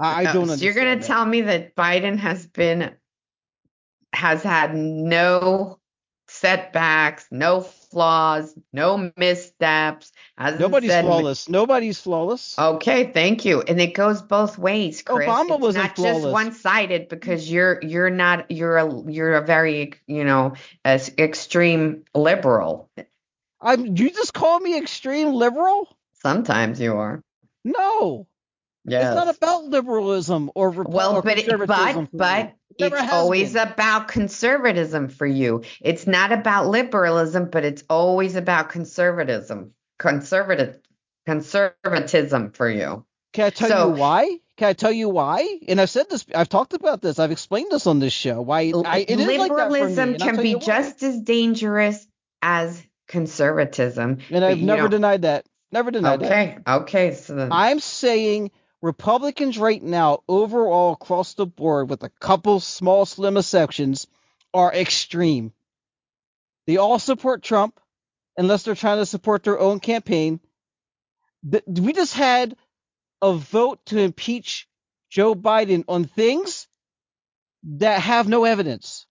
[0.00, 1.04] I, I don't so you're gonna that.
[1.04, 2.92] tell me that Biden has been
[4.12, 5.78] has had no
[6.30, 10.12] setbacks, no flaws, no missteps.
[10.38, 11.48] Nobody's said- flawless.
[11.48, 12.58] Nobody's flawless.
[12.58, 13.62] Okay, thank you.
[13.62, 15.28] And it goes both ways, Chris.
[15.28, 19.94] Obama it's wasn't not just one-sided because you're you're not you're a you're a very
[20.06, 22.88] you know as extreme liberal.
[23.60, 23.96] I'm.
[23.96, 25.88] You just call me extreme liberal?
[26.22, 27.22] Sometimes you are.
[27.64, 28.26] No,
[28.84, 29.06] Yes.
[29.06, 32.54] it's not about liberalism or Repu- well, but it, conservatism but but.
[32.78, 33.68] It it's always been.
[33.68, 35.64] about conservatism for you.
[35.82, 39.72] It's not about liberalism, but it's always about conservatism.
[39.98, 40.78] Conservative
[41.26, 43.04] conservatism for you.
[43.34, 44.38] Can I tell so- you why?
[44.56, 45.58] Can I tell you why?
[45.68, 46.26] And I've said this.
[46.34, 47.18] I've talked about this.
[47.18, 48.42] I've explained this on this show.
[48.42, 52.06] Why I, it is like me, liberalism and can be just as dangerous
[52.42, 54.18] as conservatism.
[54.30, 55.46] And I've never denied that.
[55.72, 56.26] Never denied that.
[56.26, 57.14] Okay, okay.
[57.14, 58.50] So then, I'm saying
[58.82, 64.06] Republicans right now, overall across the board, with a couple small, slim exceptions,
[64.54, 65.52] are extreme.
[66.66, 67.78] They all support Trump,
[68.36, 70.40] unless they're trying to support their own campaign.
[71.42, 72.56] We just had
[73.20, 74.66] a vote to impeach
[75.10, 76.66] Joe Biden on things
[77.64, 79.06] that have no evidence.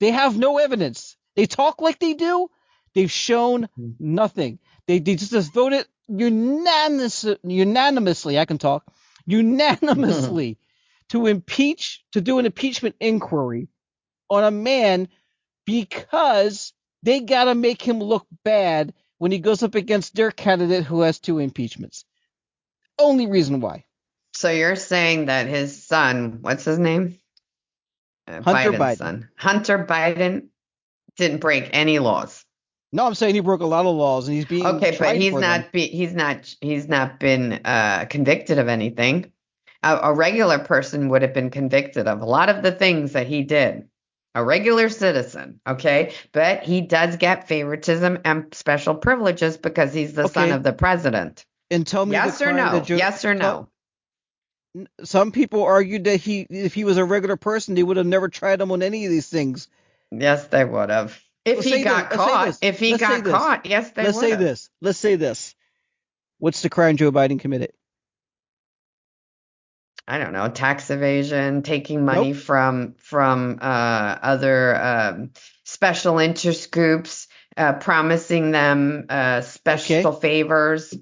[0.00, 1.16] They have no evidence.
[1.36, 2.48] They talk like they do.
[2.94, 4.58] They've shown nothing.
[4.86, 8.38] They, they just, just voted unanimous, unanimously.
[8.38, 8.84] I can talk
[9.26, 10.58] unanimously
[11.10, 13.68] to impeach, to do an impeachment inquiry
[14.30, 15.08] on a man
[15.66, 20.84] because they got to make him look bad when he goes up against their candidate
[20.84, 22.04] who has two impeachments.
[22.98, 23.84] Only reason why.
[24.34, 27.18] so you're saying that his son, what's his name?
[28.26, 28.98] Uh, Hunter Biden's Biden.
[28.98, 30.48] son, Hunter Biden,
[31.16, 32.43] didn't break any laws.
[32.94, 35.32] No, I'm saying he broke a lot of laws and he's being Okay, but he's
[35.32, 39.32] not be, he's not he's not been uh, convicted of anything.
[39.82, 43.26] A, a regular person would have been convicted of a lot of the things that
[43.26, 43.88] he did.
[44.36, 50.28] A regular citizen, okay, but he does get favoritism and special privileges because he's the
[50.28, 51.44] son of the president.
[51.72, 52.80] And tell me Yes or no?
[52.80, 53.68] Joe- yes or no?
[55.02, 58.28] Some people argued that he, if he was a regular person, they would have never
[58.28, 59.68] tried him on any of these things.
[60.12, 61.20] Yes, they would have.
[61.44, 64.22] If Let's he got this, caught, if he let's got caught, yes, they Let's would
[64.22, 64.70] say this.
[64.80, 65.54] Let's say this.
[66.38, 67.72] What's the crime Joe Biden committed?
[70.06, 73.64] I don't know, tax evasion, taking money from from uh,
[74.22, 75.30] other um,
[75.64, 77.26] special interest groups,
[77.56, 80.94] uh, promising them uh, special favors,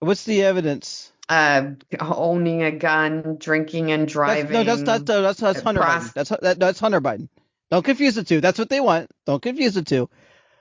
[0.00, 1.12] What's the evidence?
[1.28, 4.52] uh, owning a gun, drinking and That's, driving.
[4.52, 6.12] no, that's that's that's, that's Hunter Biden.
[6.12, 7.28] That's that, that's Hunter Biden.
[7.72, 8.42] Don't confuse the two.
[8.42, 9.10] That's what they want.
[9.24, 10.10] Don't confuse the two.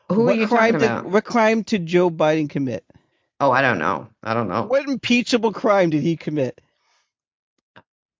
[0.07, 1.05] Who what are you crime talking did about?
[1.11, 2.85] what crime did Joe Biden commit?
[3.41, 4.07] Oh, I don't know.
[4.23, 4.63] I don't know.
[4.63, 6.61] What impeachable crime did he commit?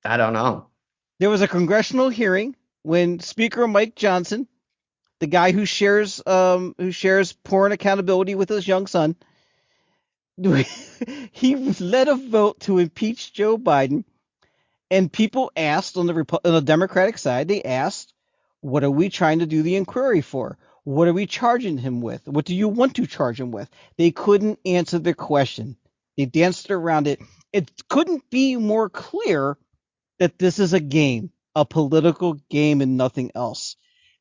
[0.04, 0.68] I don't know.
[1.20, 4.46] There was a congressional hearing when Speaker Mike Johnson,
[5.22, 9.16] the guy who shares um who shares porn accountability with his young son,
[11.32, 14.04] he led a vote to impeach Joe Biden,
[14.90, 18.11] and people asked on the Repu- on the Democratic side, they asked,
[18.62, 20.58] "What are we trying to do the inquiry for?
[20.84, 22.28] What are we charging him with?
[22.28, 25.78] What do you want to charge him with?" They couldn't answer the question.
[26.16, 27.20] They danced around it.
[27.52, 29.58] It couldn't be more clear
[30.20, 33.76] that this is a game, a political game, and nothing else.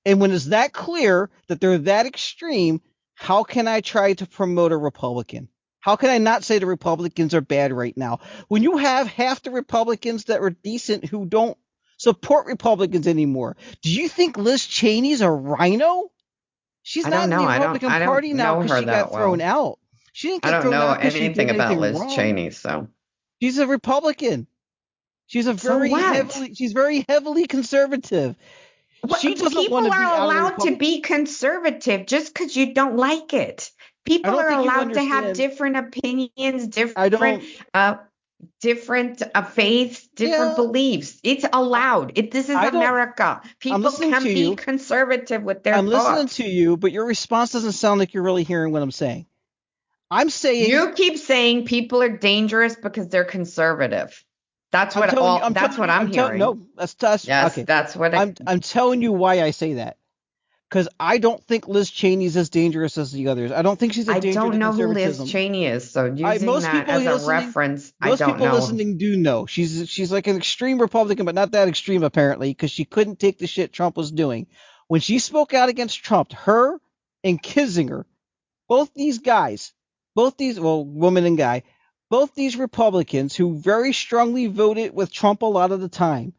[0.07, 2.81] And when it's that clear that they're that extreme,
[3.15, 5.49] how can I try to promote a Republican?
[5.81, 8.21] How can I not say the Republicans are bad right now?
[8.49, 11.59] When you have half the Republicans that are decent who don't
[12.01, 16.11] support Republicans anymore, do you think Liz Cheney's a rhino?
[16.83, 17.37] She's not don't in know.
[17.43, 19.59] the I don't- Republican I don't Party now because she got thrown well.
[19.69, 19.79] out.
[20.13, 22.09] She didn't get I don't thrown know out 'cause she anything about anything Liz wrong.
[22.17, 22.89] Cheney, so
[23.43, 24.47] She's a Republican.
[25.27, 26.03] She's a very what?
[26.17, 28.35] heavily she's very heavily conservative.
[29.07, 33.71] Doesn't people are allowed to be conservative just because you don't like it.
[34.05, 37.45] People don't are allowed to have different opinions, I different don't
[37.75, 37.97] uh
[38.61, 40.55] different uh, faiths, different Yeah.
[40.57, 41.21] beliefs.
[41.23, 42.13] It's allowed.
[42.19, 43.43] It this is America.
[43.59, 44.57] People can be you.
[44.57, 46.37] conservative with their I'm listening thoughts.
[46.37, 49.27] to you, but your response doesn't sound like you're really hearing what I'm saying.
[50.11, 54.25] I'm saying You keep saying people are dangerous because they're conservative.
[54.73, 56.39] That's I'm what all you, I'm that's telling what I'm, tell- hearing.
[56.39, 57.63] no, that's that's yes, okay.
[57.65, 59.97] that's what I, I'm I'm telling you why I say that.
[60.71, 63.51] Because I don't think Liz Cheney's as dangerous as the others.
[63.51, 64.87] I don't think she's a I danger I don't know who.
[64.87, 68.33] Liz Cheney is, so using I- most that people as a reference, I Most don't
[68.35, 68.55] people know.
[68.55, 72.71] listening do know she's she's like an extreme Republican, but not that extreme apparently, because
[72.71, 74.47] she couldn't take the shit Trump was doing.
[74.87, 76.79] When she spoke out against Trump, her
[77.25, 78.05] and Kinzinger,
[78.69, 79.73] both these guys,
[80.15, 81.65] both these well, woman and guy,
[82.11, 86.33] both these Republicans who very strongly voted with Trump a lot of the time,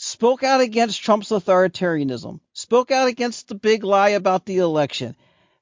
[0.00, 5.14] spoke out against Trump's authoritarianism, spoke out against the big lie about the election.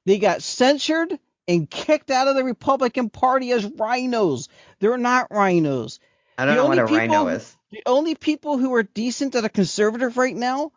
[0.05, 4.47] They got censured and kicked out of the Republican Party as rhinos.
[4.79, 5.99] They're not rhinos.
[6.37, 7.55] I don't the know what a only rhino people- is.
[7.71, 10.71] The only people who are decent that are conservative right now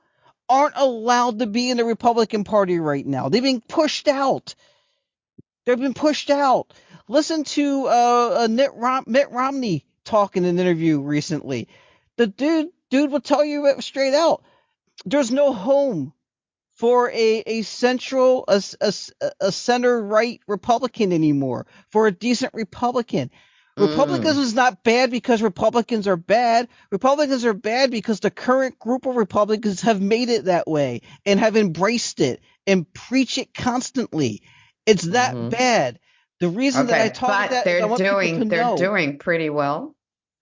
[0.49, 3.29] aren't allowed to be in the Republican Party right now.
[3.29, 4.55] They've been pushed out.
[5.65, 6.75] They've been pushed out.
[7.09, 11.69] Listen to uh, uh, Mitt, Rom- Mitt Romney talk in an interview recently.
[12.17, 14.45] The dude dude will tell you it straight out.
[15.07, 16.13] There's no home
[16.75, 18.93] for a, a central, a, a,
[19.41, 23.31] a center right Republican anymore, for a decent Republican.
[23.79, 26.69] Republicans is not bad because Republicans are bad.
[26.91, 31.41] Republicans are bad because the current group of Republicans have made it that way and
[31.41, 34.43] have embraced it and preach it constantly.
[34.85, 35.51] It's that Mhm.
[35.51, 35.99] bad.
[36.41, 38.77] The reason that I Okay, talk that they're want doing to they're know.
[38.77, 39.95] doing pretty well.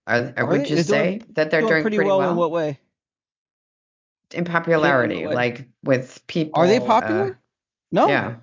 [0.07, 0.75] Are, Are would they?
[0.75, 2.79] They're say doing- that they're doing, pretty, well, in what way?
[4.33, 5.35] in popularity, way?
[5.35, 6.59] like with people?
[6.59, 7.39] Are they uh, popular?
[7.91, 8.07] no.
[8.07, 8.35] Yeah,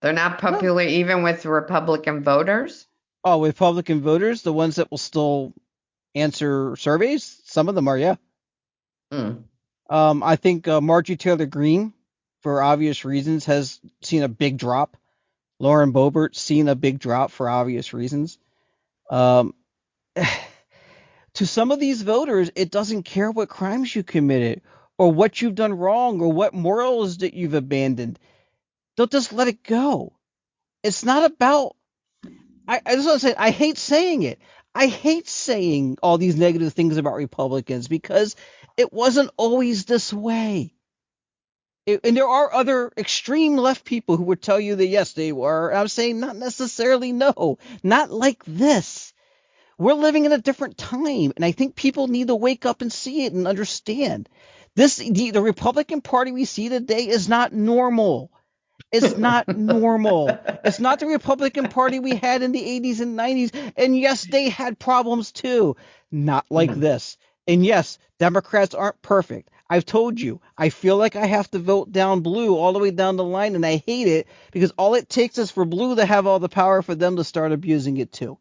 [0.00, 2.86] they're not popular even with Republican voters.
[3.24, 5.52] Oh, Republican voters, the ones that will still
[6.14, 8.14] answer surveys, some of them are, yeah.
[9.12, 9.42] Mm.
[9.90, 11.92] Um, I think uh, Marjorie Taylor Greene,
[12.42, 14.96] for obvious reasons, has seen a big drop.
[15.58, 18.38] Lauren Boebert's seen a big drop for obvious reasons.
[19.10, 19.54] Um,
[21.38, 24.62] to some of these voters, it doesn't care what crimes you committed
[24.98, 28.20] or what you've done wrong or what morals that you've abandoned.
[28.96, 30.14] They'll just let it go.
[30.84, 31.76] It's not about.
[32.68, 34.40] I, I just want to say, I hate saying it.
[34.74, 38.36] I hate saying all these negative things about Republicans because
[38.76, 40.74] it wasn't always this way.
[41.86, 45.32] It- and there are other extreme left people who would tell you that yes, they
[45.32, 45.74] were.
[45.74, 49.12] I'm saying not necessarily no, not like this.
[49.78, 52.92] We're living in a different time, and I think people need to wake up and
[52.92, 54.28] see it and understand.
[54.74, 58.30] This the, the Republican Party we see today is not normal.
[58.92, 60.38] It's not normal.
[60.64, 63.72] It's not the Republican Party we had in the 80s and 90s.
[63.76, 65.76] And yes, they had problems too.
[66.10, 66.80] Not like Mhm.
[66.80, 67.16] this.
[67.46, 69.50] And yes, Democrats aren't perfect.
[69.70, 72.90] I've told you, I feel like I have to vote down blue all the way
[72.90, 76.04] down the line, and I hate it because all it takes is for blue to
[76.04, 78.38] have all the power for them to start abusing it too.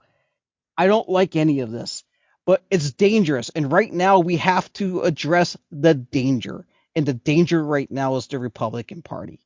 [0.78, 2.03] I don't like any of this,
[2.45, 3.49] but it's dangerous.
[3.49, 6.65] And right now, we have to address the danger.
[6.95, 9.39] And the danger right now is the Republican Party.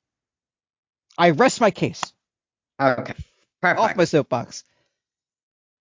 [1.18, 2.02] I rest my case.
[2.80, 3.14] Okay,
[3.62, 3.80] perfect.
[3.80, 4.64] Off my soapbox.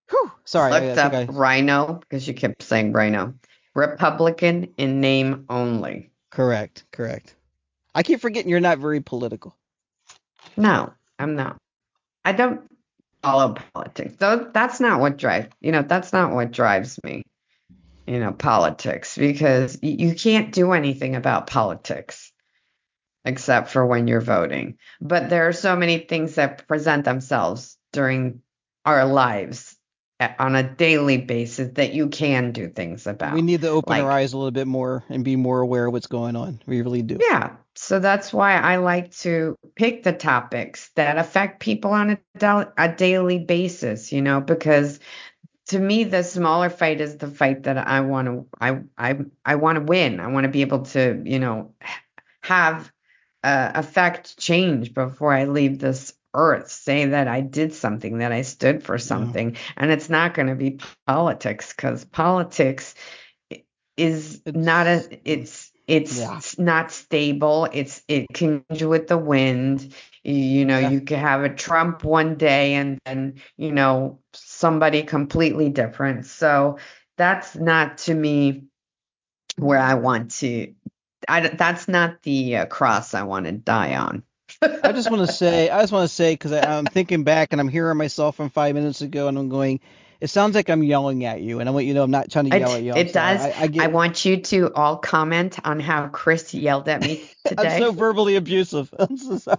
[0.10, 0.32] Whew.
[0.44, 0.74] Sorry.
[0.74, 3.36] I, I up I, Rhino because you kept saying Rhino.
[3.76, 6.12] Republican in name only.
[6.32, 6.84] correct.
[6.92, 7.36] Correct.
[7.94, 9.56] I keep forgetting you're not very political.
[10.58, 11.58] No, I'm not.
[12.26, 12.62] I don't
[13.22, 14.16] follow politics.
[14.18, 15.50] Though that's not what drives.
[15.62, 17.24] You know, that's not what drives me.
[18.08, 22.32] You know, politics because you can't do anything about politics
[23.26, 24.78] except for when you're voting.
[25.00, 28.42] But there are so many things that present themselves during
[28.86, 29.76] our lives
[30.20, 33.34] eh, on a daily basis that you can do things about.
[33.34, 35.94] We need to open our eyes a little bit more and be more aware of
[35.94, 36.62] what's going on.
[36.66, 37.20] We really do.
[37.22, 37.52] Yeah.
[37.82, 42.66] So that's why I like to pick the topics that affect people on a, da-
[42.78, 45.00] a daily basis, you know, because
[45.68, 49.56] to me the smaller fight is the fight that I want to I I I
[49.56, 50.20] want to win.
[50.20, 51.74] I want to be able to, you know,
[52.44, 52.92] have
[53.44, 56.72] uh, affect change before I leave this earth.
[56.72, 60.56] Say that I did something, that I stood for something, and it's not going to
[60.56, 62.96] be politics because politics
[63.98, 66.40] is It's- not a it's it's Yeah.
[66.64, 67.68] not stable.
[67.74, 69.94] It's it can with the wind.
[70.24, 70.90] You, you know, Yeah.
[70.90, 76.28] you could have a Trump one day and then, you know, somebody completely different.
[76.28, 76.78] So
[77.18, 78.66] that's not to me
[79.58, 80.74] where I want to.
[81.28, 84.24] I that's not the uh, cross I want to die on.
[84.62, 87.60] I just want to say, I just want to say, because I'm thinking back and
[87.60, 89.80] I'm hearing myself from five minutes ago, and I'm going,
[90.22, 92.32] it sounds like I'm yelling at you, and I want you to know I'm not
[92.32, 92.94] trying to It, yell at you.
[92.94, 93.38] I'm it sorry.
[93.38, 93.42] does.
[93.42, 97.30] I, I get, I want you to all comment on how Chris yelled at me
[97.46, 97.78] today.
[97.78, 98.94] I'm so verbally abusive.
[99.00, 99.58] I'm so sorry.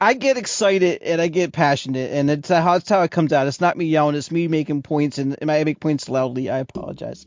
[0.00, 3.46] I get excited and I get passionate, and it's how it's how it comes out.
[3.46, 4.16] It's not me yelling.
[4.16, 6.50] It's me making points, and and I make points loudly.
[6.50, 7.26] I apologize.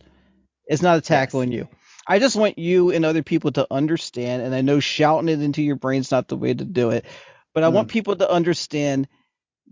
[0.68, 1.42] It's not a tackle Yes.
[1.42, 1.68] on you.
[2.08, 5.62] I just want you and other people to understand, and I know shouting it into
[5.64, 7.06] your brain's not the way to do it,
[7.54, 7.74] but I Mm.
[7.74, 9.08] want people to understand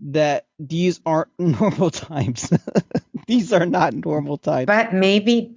[0.02, 2.52] that these aren't normal times.
[3.26, 4.66] these are not normal times.
[4.66, 5.54] But maybe,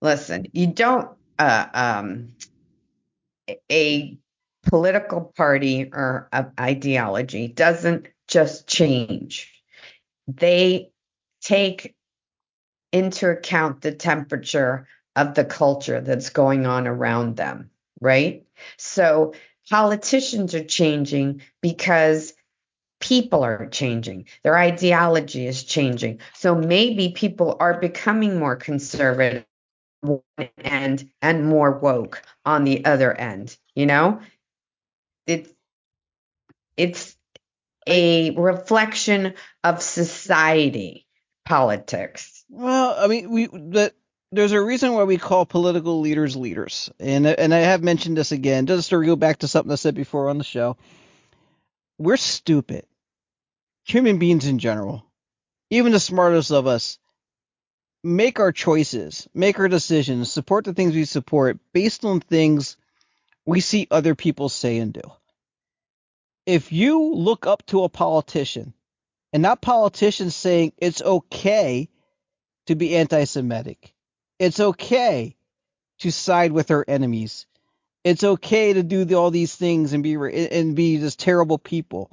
[0.00, 2.32] listen, you don't, uh, um,
[3.70, 4.18] a
[4.64, 6.28] political party or
[6.58, 9.52] ideology doesn't just change.
[10.26, 10.90] They
[11.42, 11.94] take
[12.92, 14.86] into account the temperature
[15.16, 17.70] of the culture that's going on around them,
[18.00, 18.44] right?
[18.78, 19.34] So
[19.68, 22.32] politicians are changing because
[23.04, 24.24] people are changing.
[24.42, 26.20] Their ideology is changing.
[26.32, 29.44] So maybe people are becoming more conservative
[30.02, 34.20] on one end and more woke on the other end, you know?
[35.26, 35.50] It's
[36.78, 37.16] it's
[37.86, 41.06] a reflection of society
[41.44, 42.44] politics.
[42.48, 43.92] Well, I mean, we that
[44.32, 48.32] there's a reason why we call political leaders leaders, and and I have mentioned this
[48.32, 50.76] again, just to go back to something I said before on the show.
[51.98, 52.86] We're stupid,
[53.84, 55.04] human beings in general,
[55.70, 56.98] even the smartest of us,
[58.02, 62.76] make our choices, make our decisions, support the things we support based on things
[63.46, 65.02] we see other people say and do.
[66.46, 68.74] If you look up to a politician,
[69.32, 71.88] and that politician saying it's okay
[72.66, 73.92] to be anti-Semitic.
[74.38, 75.36] It's okay
[76.00, 77.46] to side with our enemies.
[78.04, 82.10] It's okay to do all these things and be and be just terrible people.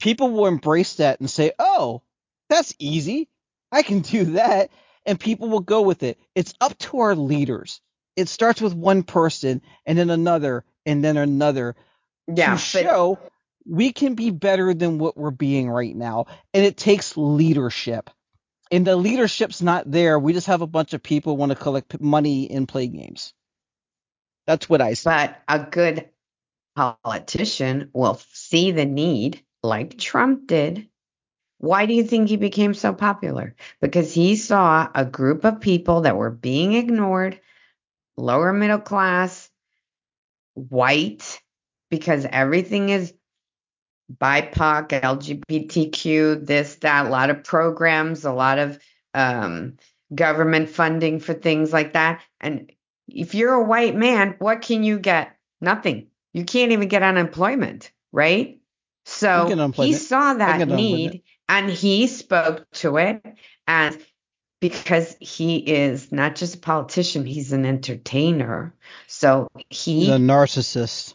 [0.00, 2.02] People will embrace that and say, "Oh,
[2.50, 3.28] that's easy.
[3.72, 4.70] I can do that."
[5.06, 6.18] And people will go with it.
[6.36, 7.82] It's up to our leaders.
[8.16, 11.76] It starts with one person and then another and then another
[12.28, 13.18] Yeah, to but show
[13.66, 16.26] we can be better than what we're being right now.
[16.54, 18.10] And it takes leadership.
[18.72, 20.18] And the leadership's not there.
[20.18, 23.34] We just have a bunch of people want to collect money and play games.
[24.46, 25.10] That's what I say.
[25.10, 26.10] but a good
[26.76, 30.88] politician will see the need like Trump did.
[31.58, 33.54] Why do you think he became so popular?
[33.80, 37.38] Because he saw a group of people that were being ignored,
[38.16, 39.50] lower middle class,
[40.54, 41.40] white,
[41.90, 43.12] because everything is
[44.18, 48.78] BIPOC, LGBTQ, this, that, a lot of programs, a lot of
[49.14, 49.76] um,
[50.14, 52.22] government funding for things like that.
[52.40, 52.72] And
[53.08, 55.36] if you're a white man, what can you get?
[55.60, 56.08] Nothing.
[56.32, 58.59] You can't even get unemployment, right?
[59.04, 60.02] So he unemployment.
[60.02, 63.22] saw that need and he spoke to it.
[63.66, 63.98] And
[64.60, 68.74] because he is not just a politician, he's an entertainer.
[69.06, 71.14] So He's a narcissist.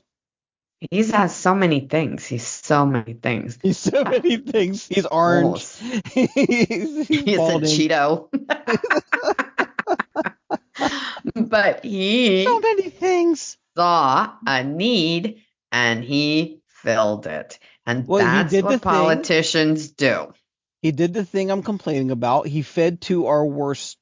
[0.91, 2.25] He's has so many things.
[2.25, 3.57] He's so many things.
[3.61, 4.85] He's so many things.
[4.87, 5.65] He's orange.
[6.13, 7.61] he's, he's He's a.
[7.61, 8.29] Cheeto.
[11.35, 13.57] but he So many things.
[13.77, 17.59] saw a need and he filled it.
[17.85, 18.79] And Well, that's what thing.
[18.79, 20.33] politicians do.
[20.81, 22.47] He did the thing I'm complaining about.
[22.47, 23.97] He fed to our worst,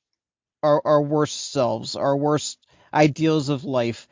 [0.62, 2.60] our our worst selves, our worst
[2.94, 4.08] ideals of life,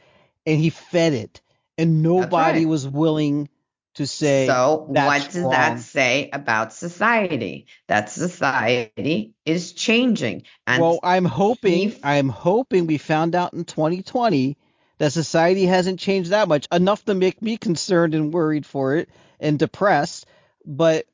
[0.46, 1.42] and he fed it.
[1.78, 2.68] And nobody right.
[2.68, 3.50] was willing
[3.96, 7.68] to say So what does that say about society?
[7.88, 10.44] That society is changing.
[10.68, 14.58] And well, I'm hoping, he- I'm hoping we found out in 2020
[15.02, 19.10] that society hasn't changed that much, enough to make me concerned and worried for it
[19.40, 20.28] and depressed.
[20.64, 21.08] But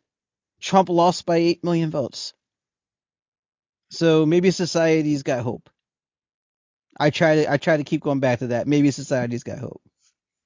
[0.59, 2.33] Trump lost by eight million votes,
[3.89, 5.69] so maybe society's got hope.
[6.99, 8.67] I try to, I try to keep going back to that.
[8.67, 9.81] Maybe society's got hope.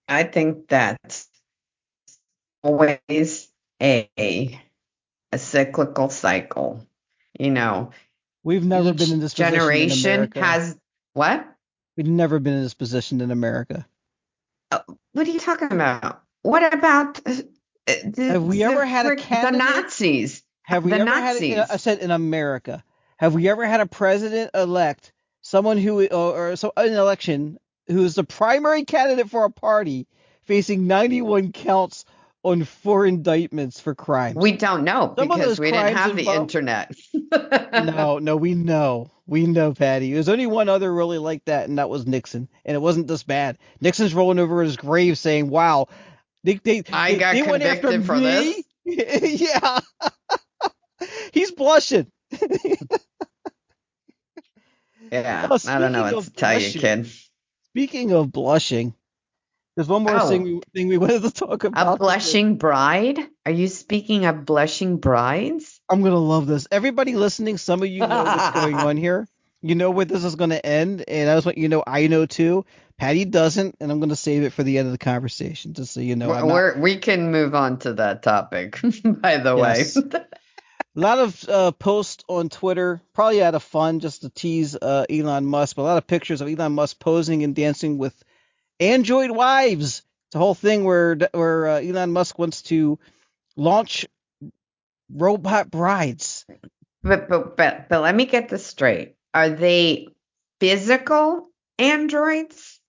[0.08, 1.28] I think that's
[2.62, 3.50] always
[3.82, 4.08] a
[5.32, 6.86] a cyclical cycle.
[7.40, 7.90] You know,
[8.44, 10.78] We've never been in this position in generation has
[11.14, 11.51] what?
[12.02, 13.86] We've never been in this position in America.
[15.14, 16.24] What are you talking about?
[16.42, 17.34] What about uh,
[17.86, 20.42] the, Have we the ever had a frick- the Nazis?
[20.64, 21.34] Have we The ever had?
[21.36, 21.58] Nazis.
[21.58, 22.84] A, I said in America.
[23.18, 28.04] Have we ever had a president elect, someone who or, or so an election who
[28.04, 30.08] is the primary candidate for a party
[30.42, 32.06] facing 91 counts
[32.44, 34.36] on four indictments for crimes.
[34.36, 36.94] We don't know Some because we didn't have the internet.
[37.74, 39.12] no, no, we know.
[39.28, 40.14] We know, Patty.
[40.14, 42.50] There's only one other really like that, and that was Nixon.
[42.66, 43.58] And it wasn't this bad.
[43.80, 45.88] Nixon's rolling over his grave saying, wow,
[46.44, 48.64] they, they, I they, got they went after convicted for me?
[48.86, 49.80] yeah.
[51.34, 52.08] He's blushing.
[55.12, 57.10] Yeah, I don't know what to tell you, kid.
[57.70, 58.94] Speaking of blushing,
[59.76, 60.28] there's one more Oh.
[60.30, 61.96] thing, we, thing we wanted to talk about.
[61.96, 63.20] A blushing bride?
[63.46, 65.80] Are you speaking of blushing brides?
[65.90, 66.68] I'm gonna love this.
[66.72, 69.28] Everybody listening, some of you know what's going on here.
[69.62, 72.26] You know where this is gonna end, and I just want you know I know
[72.26, 72.66] too.
[72.98, 76.02] Patty doesn't, and I'm gonna save it for the end of the conversation, just so
[76.02, 76.28] you know.
[76.34, 79.96] Not- We're, we can move on to that topic, by the Yes.
[79.96, 80.04] way.
[80.96, 85.06] a lot of uh, posts on Twitter, probably out of fun, just to tease uh,
[85.10, 88.16] Elon Musk, but a lot of pictures of Elon Musk posing and dancing with
[88.82, 90.04] android wives.
[90.28, 93.00] It's a whole thing where where uh, Elon Musk wants to
[93.56, 94.06] launch
[95.14, 96.46] robot brides.
[97.04, 99.16] But, but but but let me get this straight.
[99.34, 100.08] Are they
[100.60, 102.80] physical androids?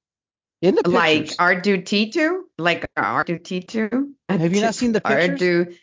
[0.61, 0.95] In the pictures.
[0.95, 1.36] Like pictures.
[1.38, 2.40] R2D2?
[2.59, 4.12] Like R2D2?
[4.28, 5.76] Have you not seen the pictures?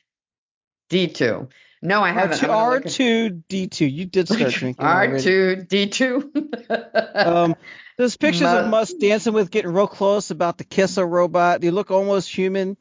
[0.92, 1.50] R2D2.
[1.82, 2.42] No, I haven't.
[2.42, 3.92] Look at- R2 D2.
[3.92, 4.86] You did start drinking.
[4.86, 6.46] R2D2.
[7.16, 7.56] Um,
[7.98, 11.60] there's pictures of Mu- Musk dancing with, getting real close, about the kiss a robot.
[11.62, 12.78] They look almost human.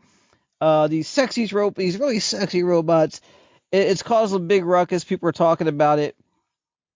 [0.60, 3.20] Uh, these sexy ro- these really sexy robots.
[3.72, 5.04] It, it's caused a big ruckus.
[5.04, 6.16] People are talking about it.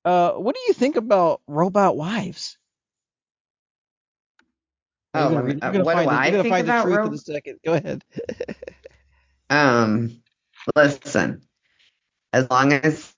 [0.05, 2.59] Uh, what do you think about robot wives?
[5.15, 6.83] Oh, You're gonna, uh, you're gonna what do the, I gonna think find the about
[6.85, 7.59] truth ro- in a second.
[7.65, 8.05] Go ahead.
[9.51, 10.23] Um,
[10.77, 11.43] listen,
[12.33, 13.13] as long as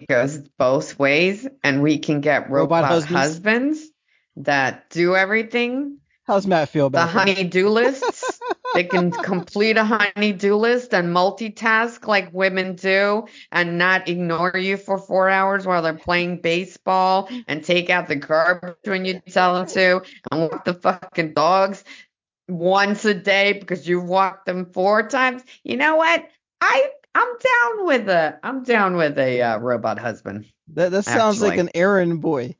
[0.00, 3.16] it goes both ways and we can get Robot robot, husbands?
[3.16, 3.90] husbands?
[4.38, 8.38] that do everything, How's Matt feel about the honey-do lists,
[8.74, 14.76] they can complete a honey-do list and multitask like women do and not ignore you
[14.76, 19.54] for four hours while they're playing baseball and take out the garbage when you tell
[19.54, 21.82] them to and walk the fucking dogs
[22.46, 25.42] once a day because you walked them four times.
[25.64, 26.28] You know what?
[26.60, 30.46] I I'm down with a I'm down with a uh, robot husband.
[30.74, 32.56] That that sounds like an errand boy.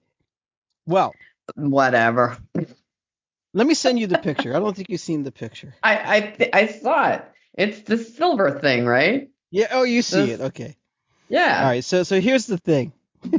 [0.87, 1.15] Well,
[1.55, 2.39] Whatever.
[3.55, 4.55] let me send you the picture.
[4.55, 5.75] I don't think you've seen the picture.
[5.83, 7.25] I I th- I saw it.
[7.55, 9.31] It's the silver thing, right?
[9.51, 9.69] Yeah.
[9.73, 10.43] Oh, you see This- it.
[10.45, 10.77] Okay.
[11.29, 11.61] Yeah.
[11.63, 11.85] All right.
[11.85, 12.93] So so here's the thing.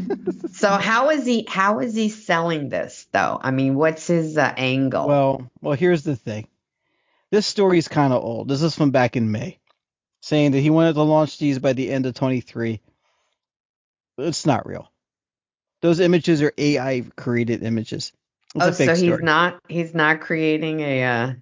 [0.54, 3.40] So how is he how is he selling this though?
[3.42, 5.08] I mean, what's his uh, angle?
[5.08, 6.50] Well, well, here's the thing.
[7.32, 8.50] This story is kind of old.
[8.50, 9.58] This is from back in May,
[10.22, 12.82] saying that he wanted to launch these by the end of 23.
[14.20, 14.92] It's not real.
[15.82, 18.14] Those images are AI created images.
[18.56, 19.22] It's oh, so he's story.
[19.22, 21.34] not he's not creating a uh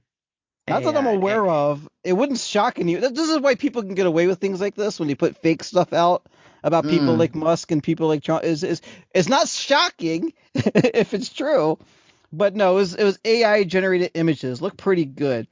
[0.68, 1.88] Not that I'm uh, aware of.
[2.04, 2.96] It wouldn't shock any.
[2.96, 5.64] This is why people can get away with things like this when they put fake
[5.64, 6.28] stuff out
[6.64, 7.20] about people Mm.
[7.20, 8.46] like Musk and people like Trump.
[8.46, 8.82] Is is
[9.14, 11.80] it's not shocking if it's true,
[12.34, 14.62] but no, it was, it was AI generated images.
[14.62, 15.48] Look pretty good.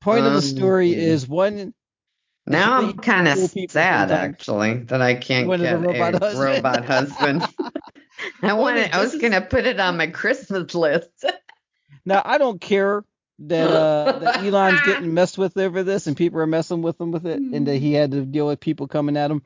[0.00, 1.74] Point of the story Um, is one.
[2.50, 3.38] Now I'm kind of
[3.70, 6.64] sad actually that I can't get a robot a husband.
[6.64, 7.48] robot husband.
[8.42, 8.92] I wanted.
[8.92, 11.24] I was gonna put it on my Christmas list.
[12.06, 13.04] Now I don't care
[13.40, 17.12] that uh that Elon's getting messed with over this and people are messing with him
[17.12, 19.42] with it and that he had to deal with people coming at him,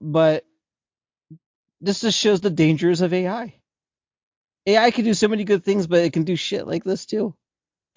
[0.00, 0.44] but
[1.80, 3.54] this just shows the dangers of AI.
[4.66, 7.34] AI can do so many good things, but it can do shit like this too.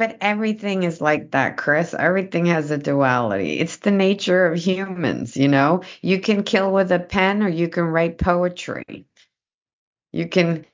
[0.03, 1.93] But everything is like that, Chris.
[1.97, 3.57] Everything has a duality.
[3.59, 5.83] It's the nature of humans, you know?
[6.01, 9.05] You can kill with a pen or you can write poetry.
[10.11, 10.65] You can,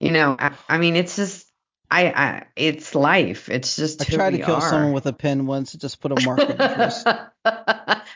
[0.00, 1.46] you know, I, I mean, it's just,
[1.90, 3.48] I, I, it's life.
[3.48, 4.60] It's just I tried to kill are.
[4.60, 7.04] someone with a pen once, just put a mark face.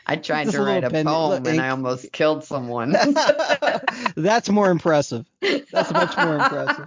[0.05, 2.91] I tried Just to a write a pen- poem and I almost killed someone.
[4.15, 5.25] That's more impressive.
[5.41, 6.85] That's much more impressive.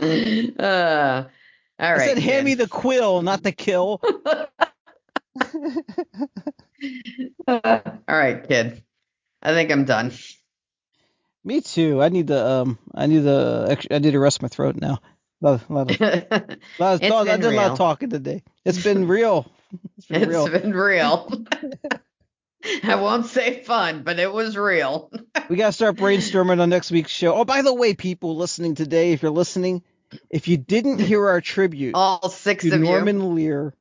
[0.58, 1.24] Uh,
[1.82, 2.08] all I right.
[2.08, 4.00] said, hand me the quill, not the kill.
[7.48, 7.60] all
[8.08, 8.82] right, kid.
[9.42, 10.12] I think I'm done.
[11.44, 12.00] Me too.
[12.02, 15.00] I need to um, I need to I need to rest my throat now.
[15.40, 18.44] Lot, lot of, lot of, It's I did a lot of talking today.
[18.64, 19.50] It's been real.
[19.98, 20.48] It's been It's real.
[20.48, 21.44] been real.
[22.84, 25.10] I won't say fun, but it was real.
[25.48, 27.34] We gotta start brainstorming on next week's show.
[27.34, 29.82] Oh, by the way, people listening today, if you're listening,
[30.30, 33.74] if you didn't hear our tribute All six to of Norman Lear,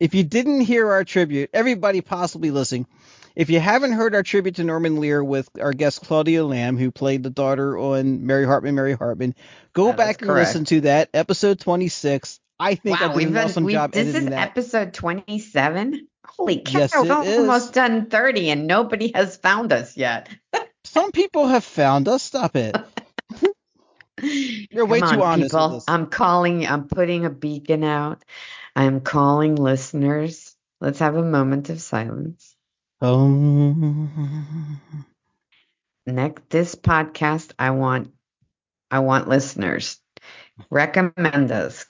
[0.00, 2.86] if you didn't hear our tribute, everybody possibly listening,
[3.34, 6.90] if you haven't heard our tribute to Norman Lear with our guest Claudia Lamb, who
[6.90, 9.34] played the daughter on Mary Hartman, Mary Hartman,
[9.72, 12.40] go That back and listen to that episode 26.
[12.60, 12.76] I you.
[12.76, 14.48] think Wow, I did an awesome we, job this editing is that.
[14.48, 16.08] episode 27.
[16.26, 20.28] Holy cow, Yes, we're almost done 30 and nobody has found us yet.
[20.84, 22.22] Some people have found us.
[22.22, 22.76] Stop it.
[24.22, 25.68] You're way Come too on, honest with people.
[25.68, 25.84] this.
[25.88, 28.24] I'm calling, I'm putting a beacon out.
[28.76, 30.54] I'm calling listeners.
[30.80, 32.54] Let's have a moment of silence.
[33.00, 34.80] Um,
[36.06, 38.12] Next this podcast, I want
[38.90, 40.00] I want listeners.
[40.70, 41.86] Recommend us.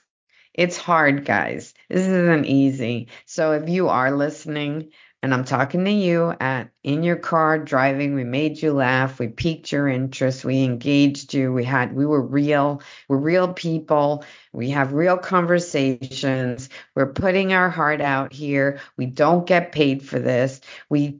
[0.53, 1.73] It's hard, guys.
[1.89, 3.07] This isn't easy.
[3.25, 4.91] So if you are listening,
[5.21, 9.27] and I'm talking to you at in your car driving, we made you laugh, we
[9.27, 14.69] piqued your interest, we engaged you, we had we were real, we're real people, we
[14.69, 18.79] have real conversations, we're putting our heart out here.
[18.95, 20.61] We don't get paid for this.
[20.89, 21.19] We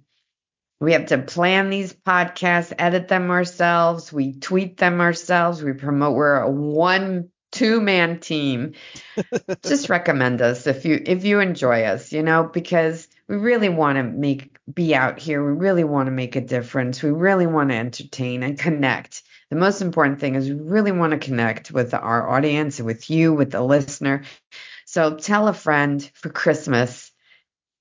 [0.80, 6.16] we have to plan these podcasts, edit them ourselves, we tweet them ourselves, we promote
[6.16, 8.76] we're a one two man team.
[9.62, 13.98] Just recommend us if you if you enjoy us you know because we really want
[13.98, 17.70] to make be out here we really want to make a difference we really want
[17.70, 21.94] to entertain and connect the most important thing is we really want to connect with
[21.94, 24.24] our audience with you with the listener
[24.86, 27.12] so tell a friend for christmas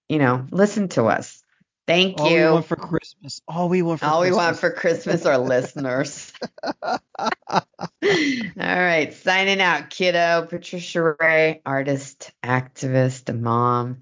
[0.09, 1.43] you know listen to us
[1.87, 3.41] thank all you All we want for Christmas.
[3.49, 4.45] All we want for all we Christmas.
[4.45, 6.33] want for Christmas are listeners.
[7.19, 7.63] All
[8.57, 10.47] right, signing out, kiddo.
[10.49, 13.99] Patricia Rae, artist, activist, mom,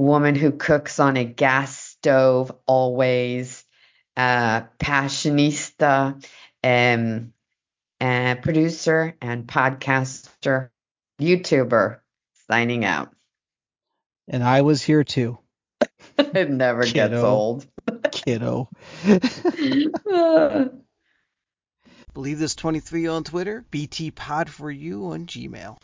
[0.00, 3.64] woman who cooks on a gas stove always,
[4.16, 6.24] uh, passionista,
[6.62, 7.32] um,
[8.00, 10.70] and producer and podcaster,
[11.20, 12.00] YouTuber.
[12.48, 13.12] Signing out.
[14.28, 15.38] And I was here too,
[16.18, 17.66] it never gets old.
[18.12, 18.68] kiddo.
[22.14, 25.76] Believe this 23 on Twitter, BT Pod for you on Gmail.